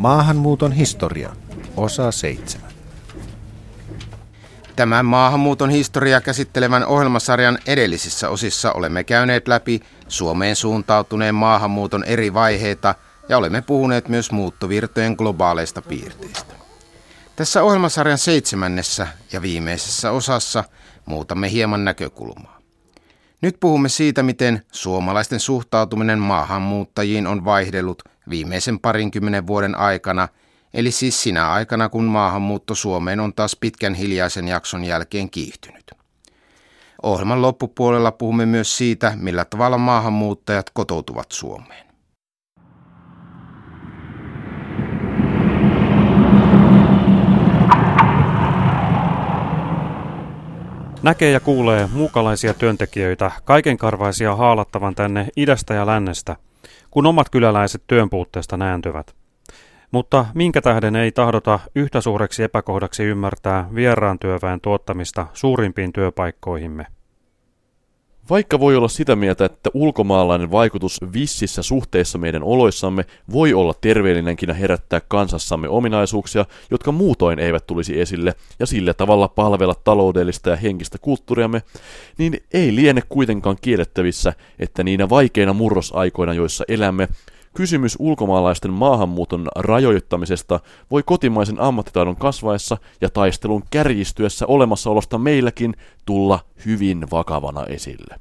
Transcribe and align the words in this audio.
Maahanmuuton 0.00 0.72
historia, 0.72 1.32
osa 1.76 2.12
7. 2.12 2.70
Tämän 4.76 5.06
maahanmuuton 5.06 5.70
historiaa 5.70 6.20
käsittelevän 6.20 6.86
ohjelmasarjan 6.86 7.58
edellisissä 7.66 8.28
osissa 8.28 8.72
olemme 8.72 9.04
käyneet 9.04 9.48
läpi 9.48 9.80
Suomeen 10.08 10.56
suuntautuneen 10.56 11.34
maahanmuuton 11.34 12.04
eri 12.04 12.34
vaiheita 12.34 12.94
ja 13.28 13.38
olemme 13.38 13.62
puhuneet 13.62 14.08
myös 14.08 14.32
muuttovirtojen 14.32 15.14
globaaleista 15.18 15.82
piirteistä. 15.82 16.54
Tässä 17.36 17.62
ohjelmasarjan 17.62 18.18
seitsemännessä 18.18 19.08
ja 19.32 19.42
viimeisessä 19.42 20.10
osassa 20.10 20.64
muutamme 21.06 21.50
hieman 21.50 21.84
näkökulmaa. 21.84 22.60
Nyt 23.42 23.56
puhumme 23.60 23.88
siitä, 23.88 24.22
miten 24.22 24.62
suomalaisten 24.72 25.40
suhtautuminen 25.40 26.18
maahanmuuttajiin 26.18 27.26
on 27.26 27.44
vaihdellut 27.44 28.02
viimeisen 28.30 28.80
parinkymmenen 28.80 29.46
vuoden 29.46 29.74
aikana, 29.74 30.28
eli 30.74 30.90
siis 30.90 31.22
sinä 31.22 31.52
aikana, 31.52 31.88
kun 31.88 32.04
maahanmuutto 32.04 32.74
Suomeen 32.74 33.20
on 33.20 33.34
taas 33.34 33.56
pitkän 33.56 33.94
hiljaisen 33.94 34.48
jakson 34.48 34.84
jälkeen 34.84 35.30
kiihtynyt. 35.30 35.90
Ohjelman 37.02 37.42
loppupuolella 37.42 38.12
puhumme 38.12 38.46
myös 38.46 38.76
siitä, 38.76 39.12
millä 39.16 39.44
tavalla 39.44 39.78
maahanmuuttajat 39.78 40.70
kotoutuvat 40.70 41.32
Suomeen. 41.32 41.90
Näkee 51.02 51.30
ja 51.30 51.40
kuulee 51.40 51.88
muukalaisia 51.92 52.54
työntekijöitä, 52.54 53.30
kaikenkarvaisia 53.44 54.36
haalattavan 54.36 54.94
tänne 54.94 55.28
idästä 55.36 55.74
ja 55.74 55.86
lännestä, 55.86 56.36
kun 56.90 57.06
omat 57.06 57.30
kyläläiset 57.30 57.82
työnpuutteesta 57.86 58.56
nääntyvät. 58.56 59.14
Mutta 59.90 60.26
minkä 60.34 60.60
tähden 60.60 60.96
ei 60.96 61.12
tahdota 61.12 61.58
yhtä 61.74 62.00
suureksi 62.00 62.42
epäkohdaksi 62.42 63.04
ymmärtää 63.04 63.68
vieraan 63.74 64.18
työväen 64.18 64.60
tuottamista 64.60 65.26
suurimpiin 65.32 65.92
työpaikkoihimme– 65.92 66.86
vaikka 68.30 68.60
voi 68.60 68.76
olla 68.76 68.88
sitä 68.88 69.16
mieltä, 69.16 69.44
että 69.44 69.70
ulkomaalainen 69.74 70.50
vaikutus 70.50 71.00
vississä 71.12 71.62
suhteessa 71.62 72.18
meidän 72.18 72.42
oloissamme 72.42 73.04
voi 73.32 73.54
olla 73.54 73.74
terveellinenkin 73.80 74.48
ja 74.48 74.54
herättää 74.54 75.00
kansassamme 75.08 75.68
ominaisuuksia, 75.68 76.46
jotka 76.70 76.92
muutoin 76.92 77.38
eivät 77.38 77.66
tulisi 77.66 78.00
esille 78.00 78.34
ja 78.58 78.66
sillä 78.66 78.94
tavalla 78.94 79.28
palvella 79.28 79.74
taloudellista 79.74 80.50
ja 80.50 80.56
henkistä 80.56 80.98
kulttuuriamme, 80.98 81.62
niin 82.18 82.40
ei 82.52 82.74
liene 82.74 83.02
kuitenkaan 83.08 83.56
kiellettävissä, 83.60 84.32
että 84.58 84.84
niinä 84.84 85.08
vaikeina 85.08 85.52
murrosaikoina, 85.52 86.34
joissa 86.34 86.64
elämme, 86.68 87.08
Kysymys 87.56 87.96
ulkomaalaisten 87.98 88.72
maahanmuuton 88.72 89.48
rajoittamisesta 89.56 90.60
voi 90.90 91.02
kotimaisen 91.02 91.60
ammattitaidon 91.60 92.16
kasvaessa 92.16 92.76
ja 93.00 93.10
taistelun 93.10 93.62
kärjistyessä 93.70 94.46
olemassaolosta 94.46 95.18
meilläkin 95.18 95.76
tulla 96.06 96.40
hyvin 96.66 97.10
vakavana 97.10 97.66
esille. 97.66 98.20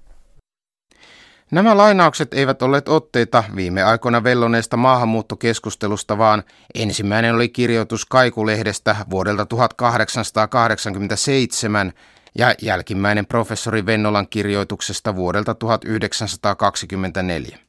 Nämä 1.51 1.77
lainaukset 1.77 2.33
eivät 2.33 2.61
olleet 2.61 2.89
otteita 2.89 3.43
viime 3.55 3.83
aikoina 3.83 4.23
velloneesta 4.23 4.77
maahanmuuttokeskustelusta, 4.77 6.17
vaan 6.17 6.43
ensimmäinen 6.75 7.35
oli 7.35 7.49
kirjoitus 7.49 8.05
Kaikulehdestä 8.05 8.95
vuodelta 9.09 9.45
1887 9.45 11.93
ja 12.35 12.55
jälkimmäinen 12.61 13.25
professori 13.25 13.85
Vennolan 13.85 14.27
kirjoituksesta 14.29 15.15
vuodelta 15.15 15.55
1924. 15.55 17.68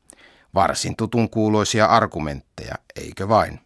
Varsin 0.55 0.97
tutun 0.97 1.31
kuuloisia 1.31 1.87
argumentteja, 1.87 2.75
eikö 2.97 3.29
vain? 3.29 3.61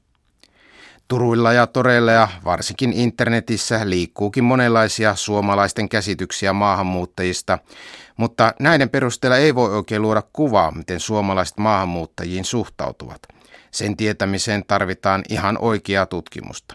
Turuilla 1.08 1.52
ja 1.52 1.66
toreilla 1.66 2.12
ja 2.12 2.28
varsinkin 2.44 2.92
internetissä 2.92 3.90
liikkuukin 3.90 4.44
monenlaisia 4.44 5.14
suomalaisten 5.14 5.88
käsityksiä 5.88 6.52
maahanmuuttajista, 6.52 7.58
mutta 8.16 8.54
näiden 8.60 8.88
perusteella 8.88 9.36
ei 9.36 9.54
voi 9.54 9.76
oikein 9.76 10.02
luoda 10.02 10.22
kuvaa, 10.32 10.70
miten 10.70 11.00
suomalaiset 11.00 11.58
maahanmuuttajiin 11.58 12.44
suhtautuvat. 12.44 13.22
Sen 13.70 13.96
tietämiseen 13.96 14.64
tarvitaan 14.66 15.22
ihan 15.28 15.58
oikeaa 15.58 16.06
tutkimusta. 16.06 16.74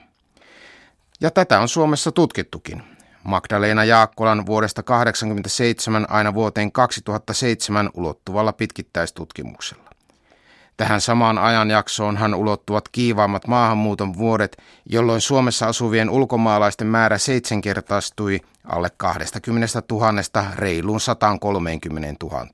Ja 1.21 1.31
tätä 1.31 1.59
on 1.59 1.67
Suomessa 1.67 2.11
tutkittukin. 2.11 2.83
Magdalena 3.23 3.83
Jaakkolan 3.83 4.45
vuodesta 4.45 4.83
1987 4.83 6.05
aina 6.09 6.33
vuoteen 6.33 6.71
2007 6.71 7.89
ulottuvalla 7.93 8.53
pitkittäistutkimuksella. 8.53 9.88
Tähän 10.79 11.01
samaan 11.01 11.37
ajanjaksoonhan 11.37 12.33
ulottuvat 12.33 12.89
kiivaammat 12.89 13.47
maahanmuuton 13.47 14.17
vuodet, 14.17 14.57
jolloin 14.85 15.21
Suomessa 15.21 15.67
asuvien 15.67 16.09
ulkomaalaisten 16.09 16.87
määrä 16.87 17.17
seitsemänkertaistui 17.17 18.39
alle 18.63 18.89
20 18.97 19.81
000 19.91 20.45
reiluun 20.55 20.99
130 20.99 22.25
000. 22.25 22.47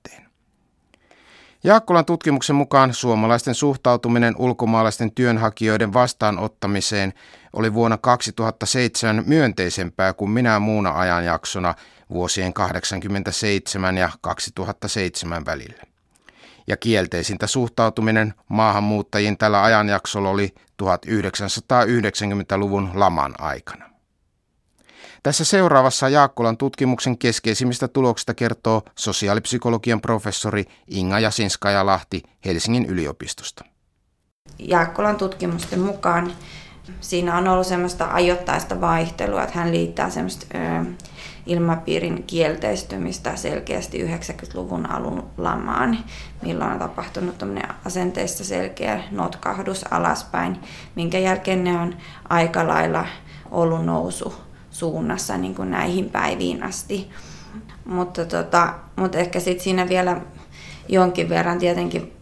Jaakkolan 1.64 2.06
tutkimuksen 2.06 2.56
mukaan 2.56 2.94
suomalaisten 2.94 3.56
suhtautuminen 3.56 4.36
ulkomaalaisten 4.38 5.12
työnhakijoiden 5.12 5.94
vastaanottamiseen 5.94 7.14
oli 7.54 7.74
vuonna 7.74 7.98
2007 7.98 9.24
myönteisempää 9.26 10.14
kuin 10.14 10.32
minä 10.32 10.60
muuna 10.60 11.00
ajanjaksona 11.00 11.74
vuosien 12.10 12.54
1987 12.54 13.98
ja 13.98 14.10
2007 14.22 15.46
välillä 15.46 15.95
ja 16.68 16.78
kielteisintä 16.78 17.48
suhtautuminen 17.48 18.34
maahanmuuttajiin 18.50 19.38
tällä 19.38 19.64
ajanjaksolla 19.64 20.30
oli 20.30 20.56
1990-luvun 20.84 22.92
laman 22.94 23.42
aikana. 23.42 23.90
Tässä 25.24 25.46
seuraavassa 25.46 26.10
Jaakkolan 26.10 26.58
tutkimuksen 26.58 27.18
keskeisimmistä 27.18 27.88
tuloksista 27.88 28.34
kertoo 28.34 28.82
sosiaalipsykologian 28.96 30.02
professori 30.02 30.66
Inga 30.88 31.20
Jasinskaja-Lahti 31.20 32.24
Helsingin 32.46 32.86
yliopistosta. 32.86 33.66
Jaakkolan 34.60 35.16
tutkimusten 35.16 35.80
mukaan 35.80 36.34
siinä 37.02 37.38
on 37.38 37.48
ollut 37.48 37.68
semmoista 37.68 38.08
ajoittaista 38.12 38.82
vaihtelua, 38.82 39.44
että 39.44 39.60
hän 39.60 39.72
liittää 39.72 40.10
semmoista 40.10 40.46
ö, 40.58 40.86
ilmapiirin 41.46 42.24
kielteistymistä 42.24 43.36
selkeästi 43.36 44.04
90-luvun 44.04 44.92
alun 44.92 45.30
lamaan, 45.38 45.98
milloin 46.42 46.72
on 46.72 46.80
tapahtunut 46.80 47.36
asenteista 47.86 48.44
selkeä 48.44 49.04
notkahdus 49.12 49.86
alaspäin, 49.92 50.58
minkä 50.96 51.20
jälkeen 51.20 51.64
ne 51.64 51.80
on 51.80 51.96
aika 52.30 52.68
lailla 52.68 53.06
ollut 53.52 53.86
nousu 53.86 54.34
suunnassa 54.72 55.38
niin 55.38 55.56
kuin 55.56 55.72
näihin 55.72 56.10
päiviin 56.10 56.64
asti. 56.64 57.10
Mutta, 57.86 58.26
tota, 58.26 58.74
mutta 58.96 59.18
ehkä 59.18 59.40
sitten 59.40 59.64
siinä 59.64 59.90
vielä 59.90 60.22
jonkin 60.90 61.30
verran 61.30 61.60
tietenkin 61.60 62.14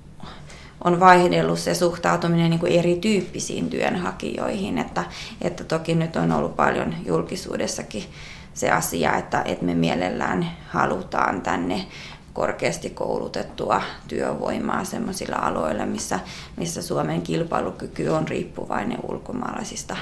on 0.83 0.99
vaihdellut 0.99 1.59
se 1.59 1.73
suhtautuminen 1.75 2.49
niin 2.49 2.59
kuin 2.59 2.71
erityyppisiin 2.71 3.69
työnhakijoihin, 3.69 4.77
että, 4.77 5.03
että 5.41 5.63
toki 5.63 5.95
nyt 5.95 6.15
on 6.15 6.31
ollut 6.31 6.55
paljon 6.55 6.95
julkisuudessakin 7.05 8.03
se 8.53 8.71
asia, 8.71 9.17
että, 9.17 9.41
että 9.45 9.65
me 9.65 9.75
mielellään 9.75 10.51
halutaan 10.69 11.41
tänne 11.41 11.85
korkeasti 12.33 12.89
koulutettua 12.89 13.81
työvoimaa 14.07 14.83
sellaisilla 14.83 15.35
aloilla, 15.35 15.85
missä, 15.85 16.19
missä 16.57 16.81
Suomen 16.81 17.21
kilpailukyky 17.21 18.07
on 18.07 18.27
riippuvainen 18.27 18.97
ulkomaalaisista 19.09 19.97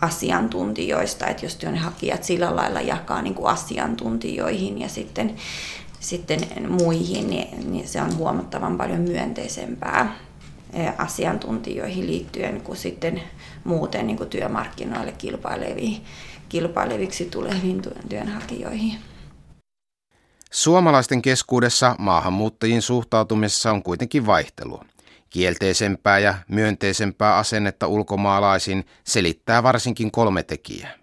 asiantuntijoista, 0.00 1.26
että 1.26 1.46
jos 1.46 1.56
työnhakijat 1.56 2.24
sillä 2.24 2.56
lailla 2.56 2.80
jakaa 2.80 3.22
niin 3.22 3.34
kuin 3.34 3.52
asiantuntijoihin 3.52 4.80
ja 4.80 4.88
sitten, 4.88 5.34
sitten 6.00 6.40
muihin, 6.68 7.30
niin, 7.30 7.72
niin 7.72 7.88
se 7.88 8.02
on 8.02 8.16
huomattavan 8.16 8.76
paljon 8.76 9.00
myönteisempää 9.00 10.16
asiantuntijoihin 10.98 12.06
liittyen 12.06 12.60
kuin 12.60 12.76
sitten 12.76 13.22
muuten 13.64 14.06
niin 14.06 14.16
kuin 14.16 14.30
työmarkkinoille 14.30 15.12
kilpaileviin 15.12 16.02
kilpaileviksi 16.54 17.24
tuleviin 17.24 17.82
työnhakijoihin. 18.08 18.98
Suomalaisten 20.50 21.22
keskuudessa 21.22 21.96
maahanmuuttajiin 21.98 22.82
suhtautumisessa 22.82 23.70
on 23.72 23.82
kuitenkin 23.82 24.26
vaihtelua. 24.26 24.84
Kielteisempää 25.30 26.18
ja 26.18 26.34
myönteisempää 26.48 27.36
asennetta 27.36 27.86
ulkomaalaisiin 27.86 28.84
selittää 29.04 29.62
varsinkin 29.62 30.10
kolme 30.10 30.42
tekijää. 30.42 30.94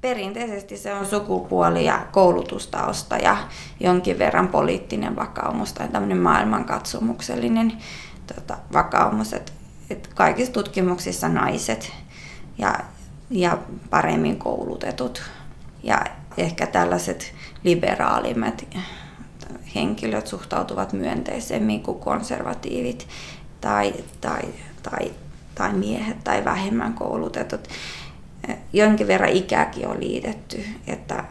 Perinteisesti 0.00 0.76
se 0.76 0.94
on 0.94 1.06
sukupuoli- 1.06 1.84
ja 1.84 2.06
koulutustausta 2.12 3.16
ja 3.16 3.36
jonkin 3.80 4.18
verran 4.18 4.48
poliittinen 4.48 5.16
vakaumus 5.16 5.72
tai 5.72 5.88
tämmöinen 5.88 6.18
maailmankatsomuksellinen 6.18 7.72
tota, 8.34 8.58
vakaumus. 8.72 9.32
Et, 9.32 9.52
et 9.90 10.06
kaikissa 10.14 10.52
tutkimuksissa 10.52 11.28
naiset 11.28 11.92
ja 12.58 12.74
ja 13.30 13.58
paremmin 13.90 14.38
koulutetut 14.38 15.22
ja 15.82 16.04
ehkä 16.36 16.66
tällaiset 16.66 17.34
liberaalimmat 17.64 18.64
henkilöt 19.74 20.26
suhtautuvat 20.26 20.92
myönteisemmin 20.92 21.82
kuin 21.82 21.98
konservatiivit 21.98 23.08
tai, 23.60 23.94
tai, 24.20 24.42
tai, 24.82 25.12
tai 25.54 25.72
miehet 25.72 26.24
tai 26.24 26.44
vähemmän 26.44 26.94
koulutetut. 26.94 27.68
Jonkin 28.72 29.06
verran 29.06 29.30
ikäkin 29.30 29.88
on 29.88 30.00
liitetty, 30.00 30.64
että 30.86 31.24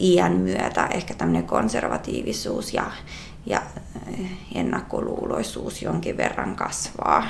iän 0.00 0.32
myötä 0.32 0.86
ehkä 0.86 1.14
tämmöinen 1.14 1.46
konservatiivisuus 1.46 2.74
ja, 2.74 2.90
ja 3.46 3.62
ennakkoluuloisuus 4.54 5.82
jonkin 5.82 6.16
verran 6.16 6.56
kasvaa. 6.56 7.26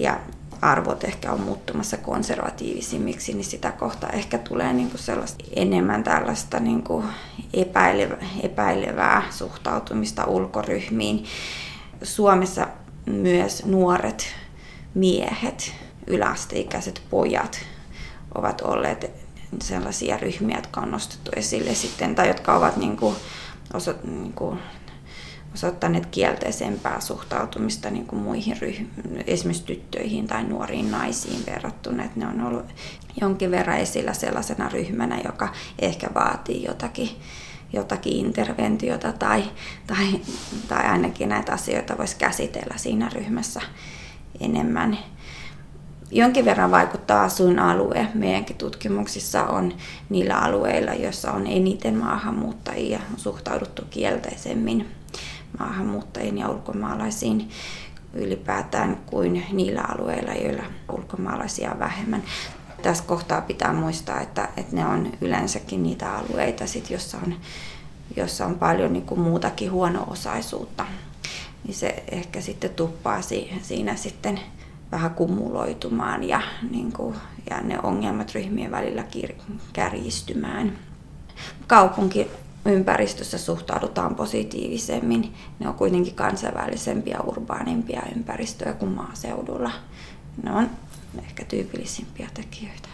Ja 0.00 0.20
arvot 0.62 1.04
ehkä 1.04 1.32
on 1.32 1.40
muuttumassa 1.40 1.96
konservatiivisimmiksi, 1.96 3.32
niin 3.32 3.44
sitä 3.44 3.72
kohtaa 3.72 4.10
ehkä 4.10 4.38
tulee 4.38 4.72
niin 4.72 4.90
kuin 4.90 5.00
sellaista 5.00 5.44
enemmän 5.56 6.04
tällaista 6.04 6.60
niin 6.60 6.82
kuin 6.82 7.04
epäilevää, 7.54 8.26
epäilevää 8.42 9.22
suhtautumista 9.30 10.24
ulkoryhmiin. 10.24 11.24
Suomessa 12.02 12.68
myös 13.06 13.64
nuoret 13.64 14.34
miehet, 14.94 15.74
yläasteikäiset 16.06 17.02
pojat 17.10 17.60
ovat 18.34 18.60
olleet 18.60 19.10
sellaisia 19.62 20.16
ryhmiä, 20.16 20.56
jotka 20.56 20.80
on 20.80 20.90
nostettu 20.90 21.30
esille 21.36 21.74
sitten, 21.74 22.14
tai 22.14 22.28
jotka 22.28 22.56
ovat 22.56 22.76
niin 22.76 22.96
kuin, 22.96 23.16
oso, 23.74 23.94
niin 24.04 24.32
kuin 24.32 24.58
osoittaneet 25.54 26.06
kielteisempää 26.06 27.00
suhtautumista 27.00 27.90
niin 27.90 28.06
kuin 28.06 28.22
muihin 28.22 28.56
ryhmiin, 28.60 29.24
esimerkiksi 29.26 29.64
tyttöihin 29.64 30.26
tai 30.26 30.44
nuoriin 30.44 30.90
naisiin 30.90 31.46
verrattuna. 31.46 32.04
Että 32.04 32.20
ne 32.20 32.26
on 32.26 32.40
ollut 32.40 32.66
jonkin 33.20 33.50
verran 33.50 33.78
esillä 33.78 34.12
sellaisena 34.12 34.68
ryhmänä, 34.68 35.20
joka 35.24 35.48
ehkä 35.78 36.08
vaatii 36.14 36.64
jotakin, 36.64 37.08
jotakin 37.72 38.16
interventiota 38.16 39.12
tai, 39.12 39.44
tai, 39.86 40.20
tai 40.68 40.86
ainakin 40.86 41.28
näitä 41.28 41.52
asioita 41.52 41.98
voisi 41.98 42.16
käsitellä 42.16 42.74
siinä 42.76 43.08
ryhmässä 43.14 43.60
enemmän. 44.40 44.98
Jonkin 46.10 46.44
verran 46.44 46.70
vaikuttaa 46.70 47.24
asuinalue. 47.24 48.08
Meidänkin 48.14 48.56
tutkimuksissa 48.56 49.44
on 49.44 49.72
niillä 50.08 50.38
alueilla, 50.38 50.94
joissa 50.94 51.32
on 51.32 51.46
eniten 51.46 51.98
maahanmuuttajia, 51.98 53.00
on 53.12 53.18
suhtauduttu 53.18 53.82
kielteisemmin 53.90 55.01
maahanmuuttajiin 55.58 56.38
ja 56.38 56.48
ulkomaalaisiin 56.48 57.50
ylipäätään 58.14 58.96
kuin 59.06 59.46
niillä 59.52 59.84
alueilla, 59.88 60.32
joilla 60.32 60.64
ulkomaalaisia 60.92 61.72
on 61.72 61.78
vähemmän. 61.78 62.22
Tässä 62.82 63.04
kohtaa 63.04 63.40
pitää 63.40 63.72
muistaa, 63.72 64.20
että, 64.20 64.48
että 64.56 64.76
ne 64.76 64.86
on 64.86 65.12
yleensäkin 65.20 65.82
niitä 65.82 66.16
alueita, 66.16 66.66
sit, 66.66 66.90
jossa, 66.90 67.18
on, 67.26 67.34
jossa 68.16 68.46
on 68.46 68.54
paljon 68.54 68.92
niin 68.92 69.06
kuin 69.06 69.20
muutakin 69.20 69.72
huono-osaisuutta. 69.72 70.86
Niin 71.64 71.74
se 71.74 72.04
ehkä 72.10 72.40
sitten 72.40 72.70
tuppaa 72.70 73.22
siinä 73.62 73.96
sitten 73.96 74.40
vähän 74.92 75.14
kumuloitumaan 75.14 76.24
ja, 76.24 76.42
niin 76.70 76.92
kuin, 76.92 77.16
ja 77.50 77.60
ne 77.60 77.78
ongelmat 77.82 78.34
ryhmien 78.34 78.70
välillä 78.70 79.04
kärjistymään. 79.72 80.78
Kaupunki 81.66 82.30
ympäristössä 82.66 83.38
suhtaudutaan 83.38 84.14
positiivisemmin. 84.14 85.34
Ne 85.58 85.68
on 85.68 85.74
kuitenkin 85.74 86.14
kansainvälisempiä, 86.14 87.20
urbaanimpia 87.20 88.02
ympäristöjä 88.16 88.72
kuin 88.72 88.92
maaseudulla. 88.92 89.70
Ne 90.42 90.52
on 90.52 90.70
ehkä 91.18 91.44
tyypillisimpiä 91.44 92.28
tekijöitä. 92.34 92.88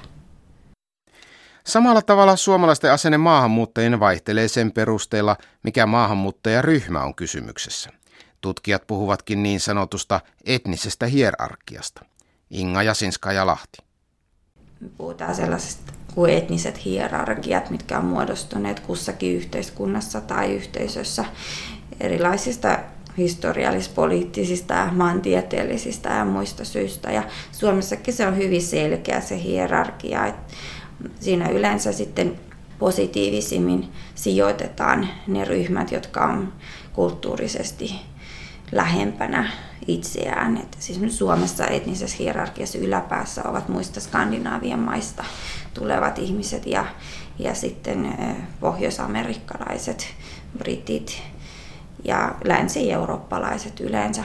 Samalla 1.67 2.03
tavalla 2.03 2.37
suomalaisten 2.37 2.93
asenne 2.93 3.19
maahanmuuttajien 3.19 4.00
vaihtelee 4.00 4.49
sen 4.49 4.73
perusteella, 4.73 5.37
mikä 5.62 5.87
maahanmuuttajaryhmä 5.87 7.03
on 7.03 7.15
kysymyksessä. 7.15 7.91
Tutkijat 8.41 8.87
puhuvatkin 8.87 9.43
niin 9.43 9.61
sanotusta 9.61 10.20
etnisestä 10.44 11.06
hierarkiasta. 11.06 12.05
Inga 12.50 12.82
Jasinska 12.82 13.32
ja 13.32 13.47
Lahti. 13.47 13.79
Puhutaan 14.97 15.35
sellaisesta 15.35 15.93
kuin 16.19 16.32
etniset 16.35 16.85
hierarkiat, 16.85 17.70
mitkä 17.70 17.99
on 17.99 18.05
muodostuneet 18.05 18.81
kussakin 18.81 19.35
yhteiskunnassa 19.35 20.20
tai 20.20 20.55
yhteisössä 20.55 21.25
erilaisista 22.00 22.79
historiallispoliittisista 23.19 24.75
ja 24.75 24.88
maantieteellisistä 24.93 26.09
ja 26.09 26.25
muista 26.25 26.65
syistä. 26.65 27.11
Ja 27.11 27.23
Suomessakin 27.53 28.15
se 28.15 28.26
on 28.26 28.37
hyvin 28.37 28.62
selkeä 28.62 29.20
se 29.20 29.43
hierarkia. 29.43 30.26
Että 30.26 30.55
siinä 31.20 31.49
yleensä 31.49 31.93
sitten 31.93 32.41
positiivisimmin 32.79 33.88
sijoitetaan 34.15 35.09
ne 35.26 35.44
ryhmät, 35.44 35.93
jotka 35.93 36.25
on 36.25 36.53
kulttuurisesti 36.93 37.94
lähempänä 38.73 39.50
itseään. 39.87 40.56
Että 40.56 40.76
siis 40.81 41.19
Suomessa 41.19 41.67
etnisessä 41.67 42.17
hierarkiassa 42.19 42.79
yläpäässä 42.79 43.43
ovat 43.44 43.69
muista 43.69 44.00
Skandinaavian 44.00 44.81
maista 44.81 45.25
tulevat 45.75 46.19
ihmiset 46.19 46.67
ja, 46.67 46.87
ja 47.38 47.55
sitten 47.55 48.15
pohjoisamerikkalaiset, 48.61 50.06
britit 50.59 51.23
ja 52.05 52.35
länsi-eurooppalaiset 52.44 53.81
yleensä. 53.81 54.25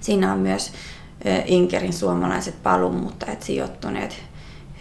Siinä 0.00 0.32
on 0.32 0.38
myös 0.38 0.72
Inkerin 1.44 1.92
suomalaiset 1.92 2.62
paluumuuttajat 2.62 3.42
sijoittuneet 3.42 4.22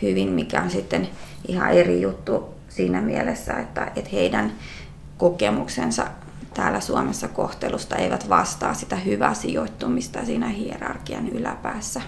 hyvin, 0.01 0.29
mikä 0.29 0.61
on 0.61 0.71
sitten 0.71 1.09
ihan 1.47 1.71
eri 1.71 2.01
juttu 2.01 2.55
siinä 2.69 3.01
mielessä, 3.01 3.53
että, 3.53 3.91
että 3.95 4.09
heidän 4.13 4.53
kokemuksensa 5.17 6.07
täällä 6.53 6.79
Suomessa 6.79 7.27
kohtelusta 7.27 7.95
eivät 7.95 8.29
vastaa 8.29 8.73
sitä 8.73 8.95
hyvää 8.95 9.33
sijoittumista 9.33 10.25
siinä 10.25 10.47
hierarkian 10.47 11.29
yläpäässä. 11.29 12.01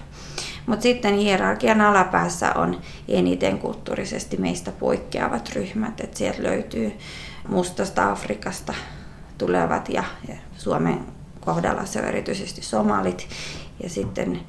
Mutta 0.68 0.82
sitten 0.82 1.14
hierarkian 1.14 1.80
alapäässä 1.80 2.52
on 2.54 2.80
eniten 3.08 3.58
kulttuurisesti 3.58 4.36
meistä 4.36 4.72
poikkeavat 4.72 5.50
ryhmät, 5.54 6.00
että 6.00 6.18
sieltä 6.18 6.42
löytyy 6.42 6.92
mustasta 7.48 8.10
Afrikasta 8.10 8.74
tulevat 9.38 9.88
ja, 9.88 10.04
Suomen 10.56 11.00
kohdalla 11.40 11.86
se 11.86 11.98
on 11.98 12.08
erityisesti 12.08 12.62
somalit 12.62 13.28
ja 13.82 13.88
sitten 13.88 14.40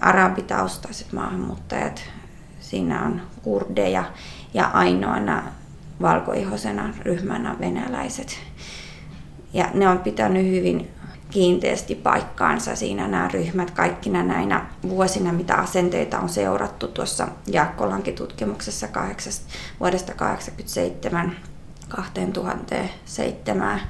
arabitaustaiset 0.00 1.12
maahanmuuttajat. 1.12 2.02
Siinä 2.60 3.02
on 3.02 3.20
kurdeja 3.42 4.04
ja 4.54 4.66
ainoana 4.66 5.42
valkoihosena 6.02 6.94
ryhmänä 7.02 7.56
venäläiset. 7.60 8.38
Ja 9.52 9.70
ne 9.74 9.88
on 9.88 9.98
pitänyt 9.98 10.46
hyvin 10.46 10.90
kiinteästi 11.30 11.94
paikkaansa 11.94 12.76
siinä 12.76 13.08
nämä 13.08 13.28
ryhmät 13.28 13.70
kaikkina 13.70 14.22
näinä 14.22 14.66
vuosina, 14.88 15.32
mitä 15.32 15.54
asenteita 15.54 16.18
on 16.18 16.28
seurattu 16.28 16.88
tuossa 16.88 17.28
Jaakkolankin 17.46 18.14
tutkimuksessa 18.14 18.88
kahdeksasta, 18.88 19.46
vuodesta 19.80 20.12
1987 20.14 21.36
2007, 21.88 23.80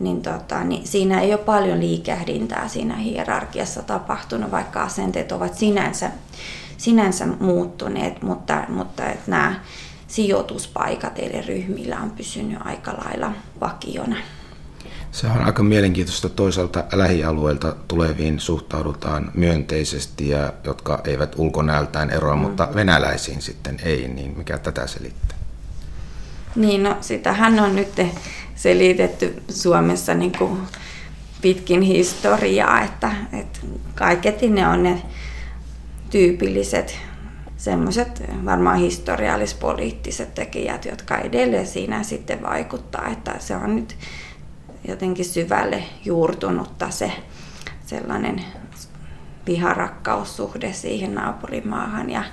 niin, 0.00 0.22
tota, 0.22 0.64
niin 0.64 0.86
siinä 0.86 1.20
ei 1.20 1.32
ole 1.34 1.40
paljon 1.40 1.80
liikehdintää 1.80 2.68
siinä 2.68 2.96
hierarkiassa 2.96 3.82
tapahtunut, 3.82 4.50
vaikka 4.50 4.82
asenteet 4.82 5.32
ovat 5.32 5.54
sinänsä, 5.54 6.10
sinänsä 6.76 7.26
muuttuneet, 7.26 8.22
mutta, 8.22 8.64
mutta 8.68 9.06
että 9.06 9.30
nämä 9.30 9.60
sijoituspaikat 10.08 11.18
eri 11.18 11.42
ryhmillä 11.42 12.00
on 12.00 12.10
pysynyt 12.10 12.58
aika 12.64 12.94
lailla 13.04 13.32
vakiona. 13.60 14.16
Se 15.14 15.26
on 15.26 15.44
aika 15.44 15.62
mielenkiintoista. 15.62 16.28
Toisaalta 16.28 16.84
lähialueilta 16.92 17.76
tuleviin 17.88 18.40
suhtaudutaan 18.40 19.30
myönteisesti 19.34 20.28
ja 20.28 20.52
jotka 20.64 21.00
eivät 21.04 21.34
ulkonäöltään 21.38 22.10
eroa, 22.10 22.36
mm. 22.36 22.42
mutta 22.42 22.68
venäläisiin 22.74 23.42
sitten 23.42 23.76
ei, 23.82 24.08
niin 24.08 24.38
mikä 24.38 24.58
tätä 24.58 24.86
selittää? 24.86 25.38
Niin, 26.56 26.82
no 26.82 26.96
sitähän 27.00 27.60
on 27.60 27.76
nyt 27.76 28.02
selitetty 28.54 29.42
Suomessa 29.48 30.14
niin 30.14 30.32
kuin 30.38 30.60
pitkin 31.42 31.82
historiaa, 31.82 32.82
että, 32.82 33.12
että 33.40 33.58
kaiketi 33.94 34.48
ne 34.48 34.68
on 34.68 34.82
ne 34.82 35.02
tyypilliset 36.10 36.98
semmoiset 37.56 38.22
varmaan 38.44 38.78
historiallispoliittiset 38.78 40.34
tekijät, 40.34 40.84
jotka 40.84 41.18
edelleen 41.18 41.66
siinä 41.66 42.02
sitten 42.02 42.42
vaikuttaa, 42.42 43.08
että 43.12 43.34
se 43.38 43.56
on 43.56 43.76
nyt 43.76 43.96
jotenkin 44.88 45.24
syvälle 45.24 45.84
juurtunutta 46.04 46.90
se 46.90 47.12
sellainen 47.86 48.44
viharakkaussuhde 49.46 50.72
siihen 50.72 51.14
naapurimaahan 51.14 52.10
ja, 52.10 52.24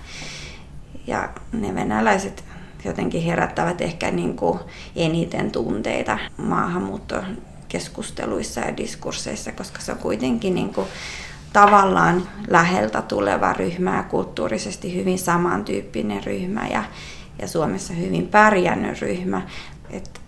ja 1.07 1.29
ne 1.51 1.75
venäläiset 1.75 2.43
jotenkin 2.85 3.23
herättävät 3.23 3.81
ehkä 3.81 4.11
niin 4.11 4.35
kuin 4.35 4.59
eniten 4.95 5.51
tunteita 5.51 6.19
maahanmuuttokeskusteluissa 6.37 8.61
ja 8.61 8.77
diskursseissa, 8.77 9.51
koska 9.51 9.81
se 9.81 9.91
on 9.91 9.97
kuitenkin 9.97 10.55
niin 10.55 10.73
kuin 10.73 10.87
tavallaan 11.53 12.27
läheltä 12.47 13.01
tuleva 13.01 13.53
ryhmä 13.53 13.97
ja 13.97 14.03
kulttuurisesti 14.03 14.95
hyvin 14.95 15.19
samantyyppinen 15.19 16.23
ryhmä 16.23 16.67
ja, 16.67 16.83
ja 17.39 17.47
Suomessa 17.47 17.93
hyvin 17.93 18.27
pärjännyt 18.27 19.01
ryhmä. 19.01 19.41
Et 19.91 20.21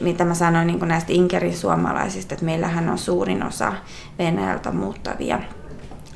mitä 0.00 0.24
mä 0.24 0.34
sanoin 0.34 0.66
niin 0.66 0.88
näistä 0.88 1.12
Inkerin 1.12 1.56
suomalaisista, 1.56 2.34
että 2.34 2.44
meillähän 2.44 2.88
on 2.88 2.98
suurin 2.98 3.42
osa 3.42 3.72
Venäjältä 4.18 4.72
muuttavia 4.72 5.40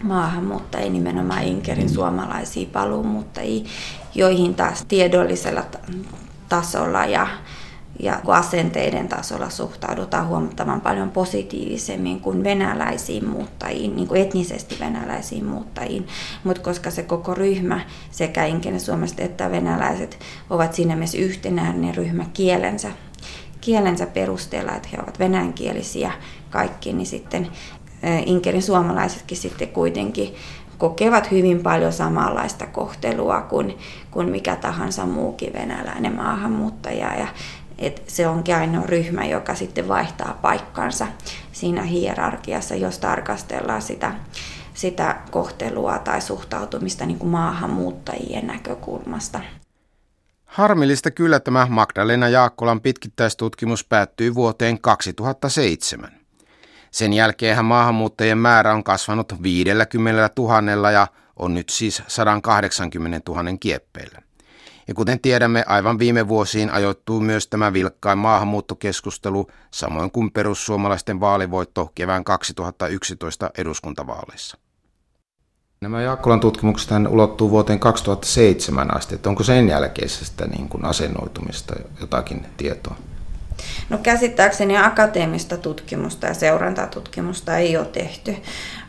maahanmuuttajia, 0.03 0.91
nimenomaan 0.91 1.43
Inkerin 1.43 1.91
suomalaisia 1.91 2.69
paluumuuttajia, 2.73 3.69
joihin 4.15 4.55
taas 4.55 4.85
tiedollisella 4.89 5.63
tasolla 6.49 7.05
ja 7.05 7.27
ja 8.03 8.21
asenteiden 8.27 9.09
tasolla 9.09 9.51
suhtaudutaan 9.51 10.27
huomattavan 10.27 10.81
paljon 10.81 11.11
positiivisemmin 11.11 12.21
kuin 12.21 12.45
venäläisiin 12.45 13.29
muuttajiin, 13.29 13.97
niin 13.97 14.09
kuin 14.09 14.21
etnisesti 14.21 14.77
venäläisiin 14.81 15.45
muuttajiin. 15.45 16.07
Mutta 16.45 16.63
koska 16.63 16.91
se 16.91 17.03
koko 17.03 17.35
ryhmä, 17.35 17.81
sekä 18.11 18.45
suomalaiset 18.79 19.21
että 19.21 19.51
venäläiset, 19.51 20.19
ovat 20.51 20.75
siinä 20.75 20.95
mielessä 20.97 21.19
yhtenäinen 21.19 21.95
ryhmä 21.95 22.25
kielensä, 22.35 22.91
kielensä 23.61 24.07
perusteella, 24.07 24.73
että 24.73 24.89
he 24.93 24.99
ovat 25.03 25.19
venäjänkielisiä 25.19 26.13
kaikki, 26.51 26.93
niin 26.93 27.07
sitten 27.07 27.49
Inkerin 28.27 28.63
suomalaisetkin 28.63 29.37
sitten 29.37 29.69
kuitenkin 29.69 30.35
kokevat 30.79 31.31
hyvin 31.31 31.63
paljon 31.63 31.93
samanlaista 31.93 32.67
kohtelua 32.67 33.41
kuin, 33.41 33.79
kuin 34.11 34.29
mikä 34.29 34.57
tahansa 34.57 35.07
muukin 35.07 35.53
venäläinen 35.53 36.17
maahanmuuttaja. 36.17 37.15
Ja 37.15 37.27
et 37.81 38.03
se 38.07 38.29
onkin 38.29 38.55
ainoa 38.55 38.87
ryhmä, 38.87 39.25
joka 39.25 39.55
sitten 39.55 39.89
vaihtaa 39.89 40.39
paikkansa 40.43 41.07
siinä 41.53 41.83
hierarkiassa, 41.83 42.75
jos 42.75 42.99
tarkastellaan 42.99 43.83
sitä, 43.83 44.15
sitä 44.75 45.17
kohtelua 45.31 45.99
tai 45.99 46.21
suhtautumista 46.21 47.07
niin 47.07 47.19
kuin 47.19 47.31
maahanmuuttajien 47.31 48.47
näkökulmasta. 48.47 49.41
Harmillista 50.45 51.11
kyllä 51.11 51.41
tämä 51.41 51.67
Magdalena 51.71 52.29
Jaakkolan 52.29 52.81
pitkittäistutkimus 52.81 53.85
päättyy 53.85 54.35
vuoteen 54.35 54.81
2007. 54.81 56.11
Sen 56.91 57.13
jälkeen 57.13 57.65
maahanmuuttajien 57.65 58.39
määrä 58.39 58.75
on 58.75 58.85
kasvanut 58.85 59.43
50 59.43 60.31
000 60.39 60.91
ja 60.91 61.07
on 61.37 61.55
nyt 61.55 61.69
siis 61.69 62.03
180 62.07 63.33
000 63.33 63.45
kieppeillä. 63.61 64.30
Ja 64.91 64.95
kuten 64.95 65.21
tiedämme, 65.21 65.65
aivan 65.67 65.99
viime 65.99 66.29
vuosiin 66.29 66.71
ajoittuu 66.71 67.21
myös 67.21 67.47
tämä 67.47 67.73
vilkkain 67.73 68.19
maahanmuuttokeskustelu, 68.19 69.51
samoin 69.71 70.11
kuin 70.11 70.31
perussuomalaisten 70.31 71.21
vaalivoitto 71.21 71.93
kevään 71.95 72.25
2011 72.25 73.51
eduskuntavaaleissa. 73.59 74.59
Nämä 75.81 76.03
Jaakkolan 76.03 76.41
tutkimukset 76.41 76.91
ulottuu 77.09 77.51
vuoteen 77.51 77.79
2007 77.79 78.97
asti, 78.97 79.15
että 79.15 79.29
onko 79.29 79.43
sen 79.43 79.69
jälkeisestä 79.69 80.47
niin 80.47 80.69
kuin 80.69 80.85
asennoitumista 80.85 81.75
jotakin 82.01 82.47
tietoa? 82.57 82.97
No 83.91 83.99
käsittääkseni 83.99 84.79
akateemista 84.79 85.57
tutkimusta 85.57 86.27
ja 86.27 86.35
seurantatutkimusta 86.35 87.57
ei 87.57 87.77
ole 87.77 87.87
tehty, 87.87 88.37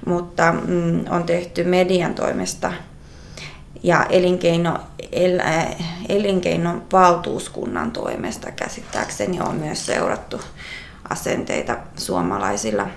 mutta 0.06 0.52
mm, 0.52 1.06
on 1.10 1.24
tehty 1.24 1.64
median 1.64 2.16
toimesta 2.16 2.74
ja 3.84 4.06
elinkeino, 4.10 4.78
el, 5.12 5.40
äh, 5.40 5.76
elinkeinon 6.10 6.84
valtuuskunnan 6.92 7.92
toimesta 7.92 8.52
käsittääkseni 8.52 9.42
on 9.42 9.56
myös 9.56 9.86
seurattu 9.86 10.42
asenteita 11.10 11.78
suomalaisilla. 11.98 12.88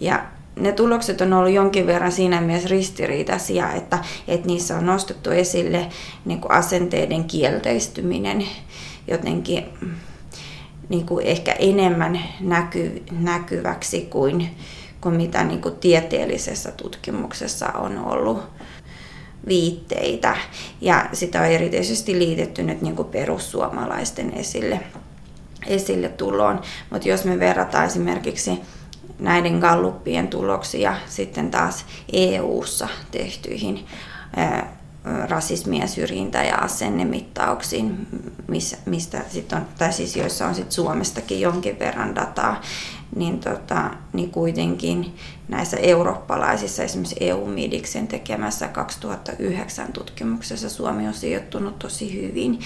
Ja 0.00 0.24
ne 0.56 0.72
tulokset 0.72 1.20
on 1.20 1.32
ollut 1.32 1.52
jonkin 1.52 1.86
verran 1.86 2.12
siinä 2.12 2.40
mielessä 2.40 2.68
ristiriitaisia, 2.68 3.72
että, 3.72 3.98
että 4.28 4.46
niissä 4.46 4.76
on 4.76 4.86
nostettu 4.86 5.30
esille 5.30 5.88
niin 6.24 6.40
kuin 6.40 6.52
asenteiden 6.52 7.24
kielteistyminen 7.24 8.46
jotenkin 9.08 9.64
niin 10.88 11.06
kuin 11.06 11.26
ehkä 11.26 11.52
enemmän 11.52 12.20
näky, 12.40 13.02
näkyväksi 13.10 14.00
kuin, 14.00 14.50
kuin 15.00 15.14
mitä 15.14 15.44
niin 15.44 15.62
kuin 15.62 15.76
tieteellisessä 15.76 16.72
tutkimuksessa 16.72 17.68
on 17.68 17.98
ollut 17.98 18.57
viitteitä. 19.48 20.36
Ja 20.80 21.06
sitä 21.12 21.40
on 21.40 21.46
erityisesti 21.46 22.18
liitetty 22.18 22.62
nyt 22.62 22.82
niin 22.82 22.96
kuin 22.96 23.08
perussuomalaisten 23.08 24.32
esille, 24.34 24.80
esille 25.66 26.08
tuloon. 26.08 26.60
Mutta 26.90 27.08
jos 27.08 27.24
me 27.24 27.38
verrataan 27.38 27.86
esimerkiksi 27.86 28.60
näiden 29.18 29.58
galluppien 29.58 30.28
tuloksia 30.28 30.94
sitten 31.06 31.50
taas 31.50 31.86
EU-ssa 32.12 32.88
tehtyihin 33.10 33.86
rasismia, 35.28 35.86
syrjintä 35.86 36.42
ja 36.42 36.54
asennemittauksiin, 36.56 38.06
missä, 38.48 38.76
mistä 38.86 39.22
sit 39.28 39.52
on, 39.52 39.66
tai 39.78 39.92
siis 39.92 40.16
joissa 40.16 40.46
on 40.46 40.54
sit 40.54 40.72
Suomestakin 40.72 41.40
jonkin 41.40 41.78
verran 41.78 42.14
dataa, 42.14 42.60
niin, 43.16 43.40
tota, 43.40 43.90
niin 44.12 44.30
kuitenkin 44.30 45.14
näissä 45.48 45.76
eurooppalaisissa, 45.76 46.82
esimerkiksi 46.82 47.16
EU-midiksen 47.20 48.08
tekemässä 48.08 48.68
2009 48.68 49.92
tutkimuksessa 49.92 50.68
Suomi 50.68 51.06
on 51.06 51.14
sijoittunut 51.14 51.78
tosi 51.78 52.22
hyvin 52.22 52.58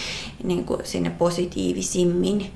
niin 0.45 0.65
kuin 0.65 0.81
sinne 0.85 1.11
positiivisimmin 1.11 2.51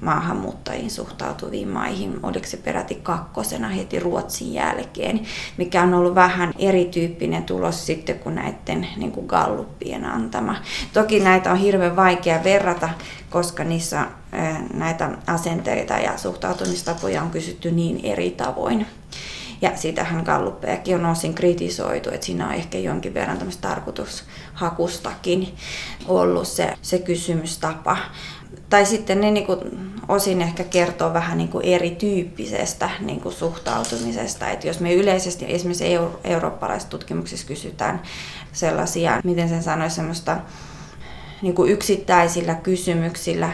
maahanmuuttajiin 0.00 0.90
suhtautuviin 0.90 1.68
maihin. 1.68 2.18
Oliko 2.22 2.46
se 2.46 2.56
peräti 2.56 2.94
kakkosena 2.94 3.68
heti 3.68 3.98
Ruotsin 3.98 4.52
jälkeen, 4.54 5.20
mikä 5.56 5.82
on 5.82 5.94
ollut 5.94 6.14
vähän 6.14 6.52
erityyppinen 6.58 7.44
tulos 7.44 7.86
sitten 7.86 8.18
kuin 8.18 8.34
näiden 8.34 8.88
niin 8.96 9.12
kuin 9.12 9.26
galluppien 9.26 10.04
antama. 10.04 10.56
Toki 10.92 11.20
näitä 11.20 11.52
on 11.52 11.58
hirveän 11.58 11.96
vaikea 11.96 12.44
verrata, 12.44 12.88
koska 13.30 13.64
niissä 13.64 14.06
näitä 14.74 15.10
asenteita 15.26 15.94
ja 15.94 16.18
suhtautumistapoja 16.18 17.22
on 17.22 17.30
kysytty 17.30 17.70
niin 17.70 18.00
eri 18.02 18.30
tavoin. 18.30 18.86
Ja 19.60 19.76
sitähän 19.76 20.24
Galluppejakin 20.24 20.94
on 20.94 21.06
osin 21.06 21.34
kritisoitu, 21.34 22.10
että 22.10 22.26
siinä 22.26 22.46
on 22.46 22.54
ehkä 22.54 22.78
jonkin 22.78 23.14
verran 23.14 23.38
tämmöistä 23.38 23.68
tarkoitushakustakin 23.68 25.54
ollut 26.06 26.48
se, 26.48 26.72
se 26.82 26.98
kysymystapa. 26.98 27.96
Tai 28.70 28.86
sitten 28.86 29.20
ne 29.20 29.30
niin 29.30 29.46
kuin, 29.46 29.60
osin 30.08 30.42
ehkä 30.42 30.64
kertoo 30.64 31.12
vähän 31.12 31.38
niin 31.38 31.48
kuin 31.48 31.64
erityyppisestä 31.64 32.90
niin 33.00 33.20
kuin 33.20 33.34
suhtautumisesta. 33.34 34.50
Että 34.50 34.66
jos 34.66 34.80
me 34.80 34.94
yleisesti 34.94 35.44
esimerkiksi 35.48 35.92
euro- 35.92 36.20
eurooppalaisissa 36.24 36.90
tutkimuksissa 36.90 37.46
kysytään 37.46 38.02
sellaisia, 38.52 39.20
miten 39.24 39.48
sen 39.48 39.62
sanoisi, 39.62 39.96
semmoista 39.96 40.36
niin 41.42 41.54
kuin 41.54 41.72
yksittäisillä 41.72 42.54
kysymyksillä 42.54 43.52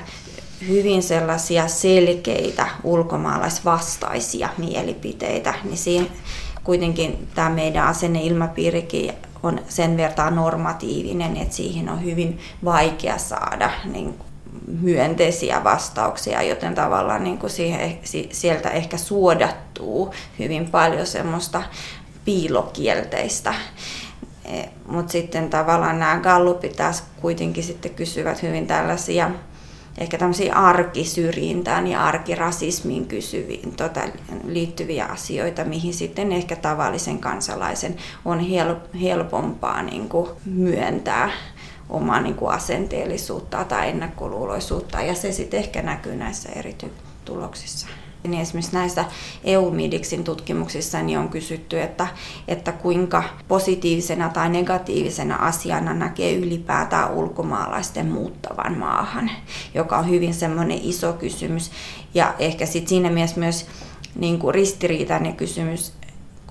hyvin 0.69 1.03
sellaisia 1.03 1.69
selkeitä 1.69 2.67
ulkomaalaisvastaisia 2.85 4.49
mielipiteitä, 4.59 5.55
niin 5.65 5.77
siihen 5.77 6.09
kuitenkin 6.65 7.29
tämä 7.35 7.51
meidän 7.51 7.87
asenneilmapiirikin 7.87 9.13
on 9.43 9.61
sen 9.69 9.97
verran 9.97 10.35
normatiivinen, 10.35 11.37
että 11.37 11.55
siihen 11.55 11.89
on 11.89 12.05
hyvin 12.05 12.39
vaikea 12.65 13.19
saada 13.19 13.71
niin 13.85 14.15
myönteisiä 14.81 15.65
vastauksia, 15.65 16.43
joten 16.43 16.75
tavallaan 16.75 17.25
niin 17.25 17.39
kuin 17.39 17.51
siihen, 17.51 17.99
sieltä 18.31 18.71
ehkä 18.71 18.97
suodattuu 18.97 20.15
hyvin 20.39 20.71
paljon 20.71 21.07
semmoista 21.07 21.63
piilokielteistä. 22.25 23.55
E, 24.45 24.63
Mutta 24.87 25.13
sitten 25.13 25.51
tavallaan 25.51 25.99
nämä 25.99 26.21
gallupit 26.23 26.77
taas 26.77 27.05
kuitenkin 27.21 27.65
sitten 27.65 27.95
kysyvät 27.95 28.43
hyvin 28.43 28.67
tällaisia 28.67 29.31
ehkä 29.99 30.19
tämmöisiä 30.19 30.55
arkisyrjintään 30.55 31.87
ja 31.87 32.05
arkirasismiin 32.05 33.07
kysyviin 33.07 33.77
tota, 33.77 34.01
liittyviä 34.47 35.05
asioita, 35.05 35.65
mihin 35.65 35.95
sitten 35.95 36.33
ehkä 36.33 36.57
tavallisen 36.57 37.19
kansalaisen 37.19 37.97
on 38.25 38.41
helpompaa 39.03 39.83
niin 39.83 40.09
kuin 40.09 40.31
myöntää 40.45 41.31
omaa 41.91 42.21
niin 42.21 42.35
kuin 42.35 42.53
asenteellisuutta 42.53 43.65
tai 43.65 43.89
ennakkoluuloisuutta 43.89 45.01
ja 45.01 45.15
se 45.15 45.33
sitten 45.33 45.61
ehkä 45.61 45.83
näkyy 45.83 46.17
näissä 46.17 46.49
eri 46.49 46.77
tuloksissa. 47.25 47.87
Niin 48.29 48.43
esimerkiksi 48.43 48.73
näissä 48.73 49.05
EU-midiksin 49.45 50.25
tutkimuksissa 50.25 51.03
niin 51.03 51.19
on 51.19 51.29
kysytty, 51.29 51.81
että, 51.81 52.07
että 52.49 52.73
kuinka 52.73 53.25
positiivisena 53.49 54.29
tai 54.29 54.49
negatiivisena 54.49 55.37
asiana 55.37 55.95
näkee 55.95 56.35
ylipäätään 56.35 57.13
ulkomaalaisten 57.13 58.07
muuttavan 58.07 58.79
maahan, 58.79 59.31
joka 59.75 59.99
on 59.99 60.11
hyvin 60.11 60.35
semmoinen 60.35 60.79
iso 60.83 61.13
kysymys. 61.13 61.71
Ja 62.15 62.35
ehkä 62.39 62.67
sitten 62.67 62.89
siinä 62.89 63.11
mielessä 63.11 63.41
myös 63.41 63.67
niin 64.15 64.39
kuin 64.39 64.55
ristiriitainen 64.55 65.37
kysymys, 65.37 65.93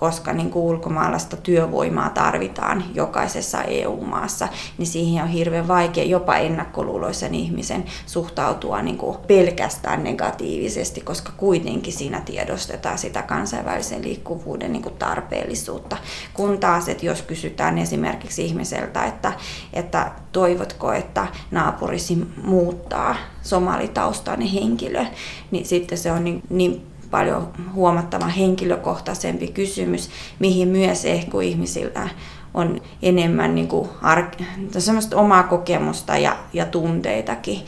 koska 0.02 0.34
niin 0.34 0.52
kuin 0.52 0.64
ulkomaalaista 0.64 1.38
työvoimaa 1.38 2.10
tarvitaan 2.10 2.84
jokaisessa 2.94 3.64
EU-maassa, 3.64 4.48
niin 4.78 4.88
siihen 4.88 5.24
on 5.24 5.30
hirveän 5.30 5.68
vaikea 5.68 6.04
jopa 6.04 6.36
ennakkoluuloisen 6.36 7.36
ihmisen 7.36 7.86
suhtautua 8.06 8.82
niin 8.82 8.98
kuin 8.98 9.18
pelkästään 9.28 10.04
negatiivisesti, 10.04 11.02
koska 11.02 11.32
kuitenkin 11.38 11.94
siinä 11.94 12.22
tiedostetaan 12.22 12.98
sitä 12.98 13.22
kansainvälisen 13.22 14.04
liikkuvuuden 14.04 14.72
niin 14.72 14.84
kuin 14.84 14.96
tarpeellisuutta. 15.00 15.98
Kun 16.34 16.58
taas, 16.60 16.90
että 16.90 17.06
jos 17.06 17.22
kysytään 17.22 17.78
esimerkiksi 17.78 18.46
ihmiseltä, 18.46 19.06
että, 19.06 19.34
että 19.74 20.12
toivotko, 20.32 20.94
että 20.94 21.28
naapurisi 21.52 22.28
muuttaa 22.44 23.16
somalitaustainen 23.42 24.48
henkilö, 24.48 25.06
niin 25.52 25.66
sitten 25.66 25.98
se 25.98 26.12
on 26.12 26.24
niin, 26.24 26.44
niin 26.50 26.91
paljon 27.12 27.54
huomattavan 27.74 28.30
henkilökohtaisempi 28.30 29.48
kysymys, 29.48 30.10
mihin 30.40 30.68
myös 30.68 31.06
ehkä 31.06 31.42
ihmisillä 31.42 32.10
on 32.54 32.82
enemmän 33.02 33.56
niin 33.56 33.68
kuin 33.68 33.90
ar- 34.02 34.32
semmoista 34.78 35.18
omaa 35.18 35.44
kokemusta 35.44 36.18
ja, 36.18 36.38
ja 36.54 36.66
tunteitakin, 36.66 37.60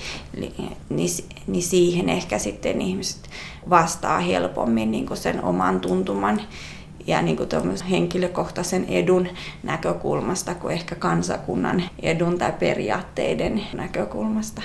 niin, 0.90 1.18
niin 1.48 1.64
siihen 1.64 2.10
ehkä 2.10 2.38
sitten 2.38 2.82
ihmiset 2.82 3.30
vastaa 3.70 4.20
helpommin 4.20 4.92
niin 4.92 5.06
kuin 5.06 5.18
sen 5.18 5.44
oman 5.44 5.80
tuntuman 5.80 6.42
ja 7.08 7.22
niin 7.22 7.38
kuin 7.38 7.50
henkilökohtaisen 7.90 8.86
edun 8.86 9.28
näkökulmasta 9.64 10.56
kuin 10.56 10.74
ehkä 10.74 10.96
kansakunnan 10.96 11.84
edun 12.02 12.38
tai 12.38 12.54
periaatteiden 12.60 13.64
näkökulmasta. 13.74 14.62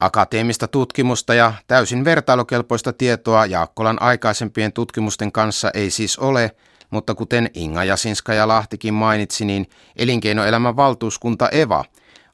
Akateemista 0.00 0.68
tutkimusta 0.68 1.34
ja 1.34 1.52
täysin 1.66 2.04
vertailukelpoista 2.04 2.92
tietoa 2.92 3.46
Jaakkolan 3.46 4.02
aikaisempien 4.02 4.72
tutkimusten 4.72 5.32
kanssa 5.32 5.70
ei 5.74 5.90
siis 5.90 6.18
ole, 6.18 6.56
mutta 6.90 7.14
kuten 7.14 7.50
Inga 7.54 7.84
Jasinska 7.84 8.34
ja 8.34 8.48
Lahtikin 8.48 8.94
mainitsi, 8.94 9.44
niin 9.44 9.66
elinkeinoelämän 9.96 10.76
valtuuskunta 10.76 11.48
EVA 11.48 11.84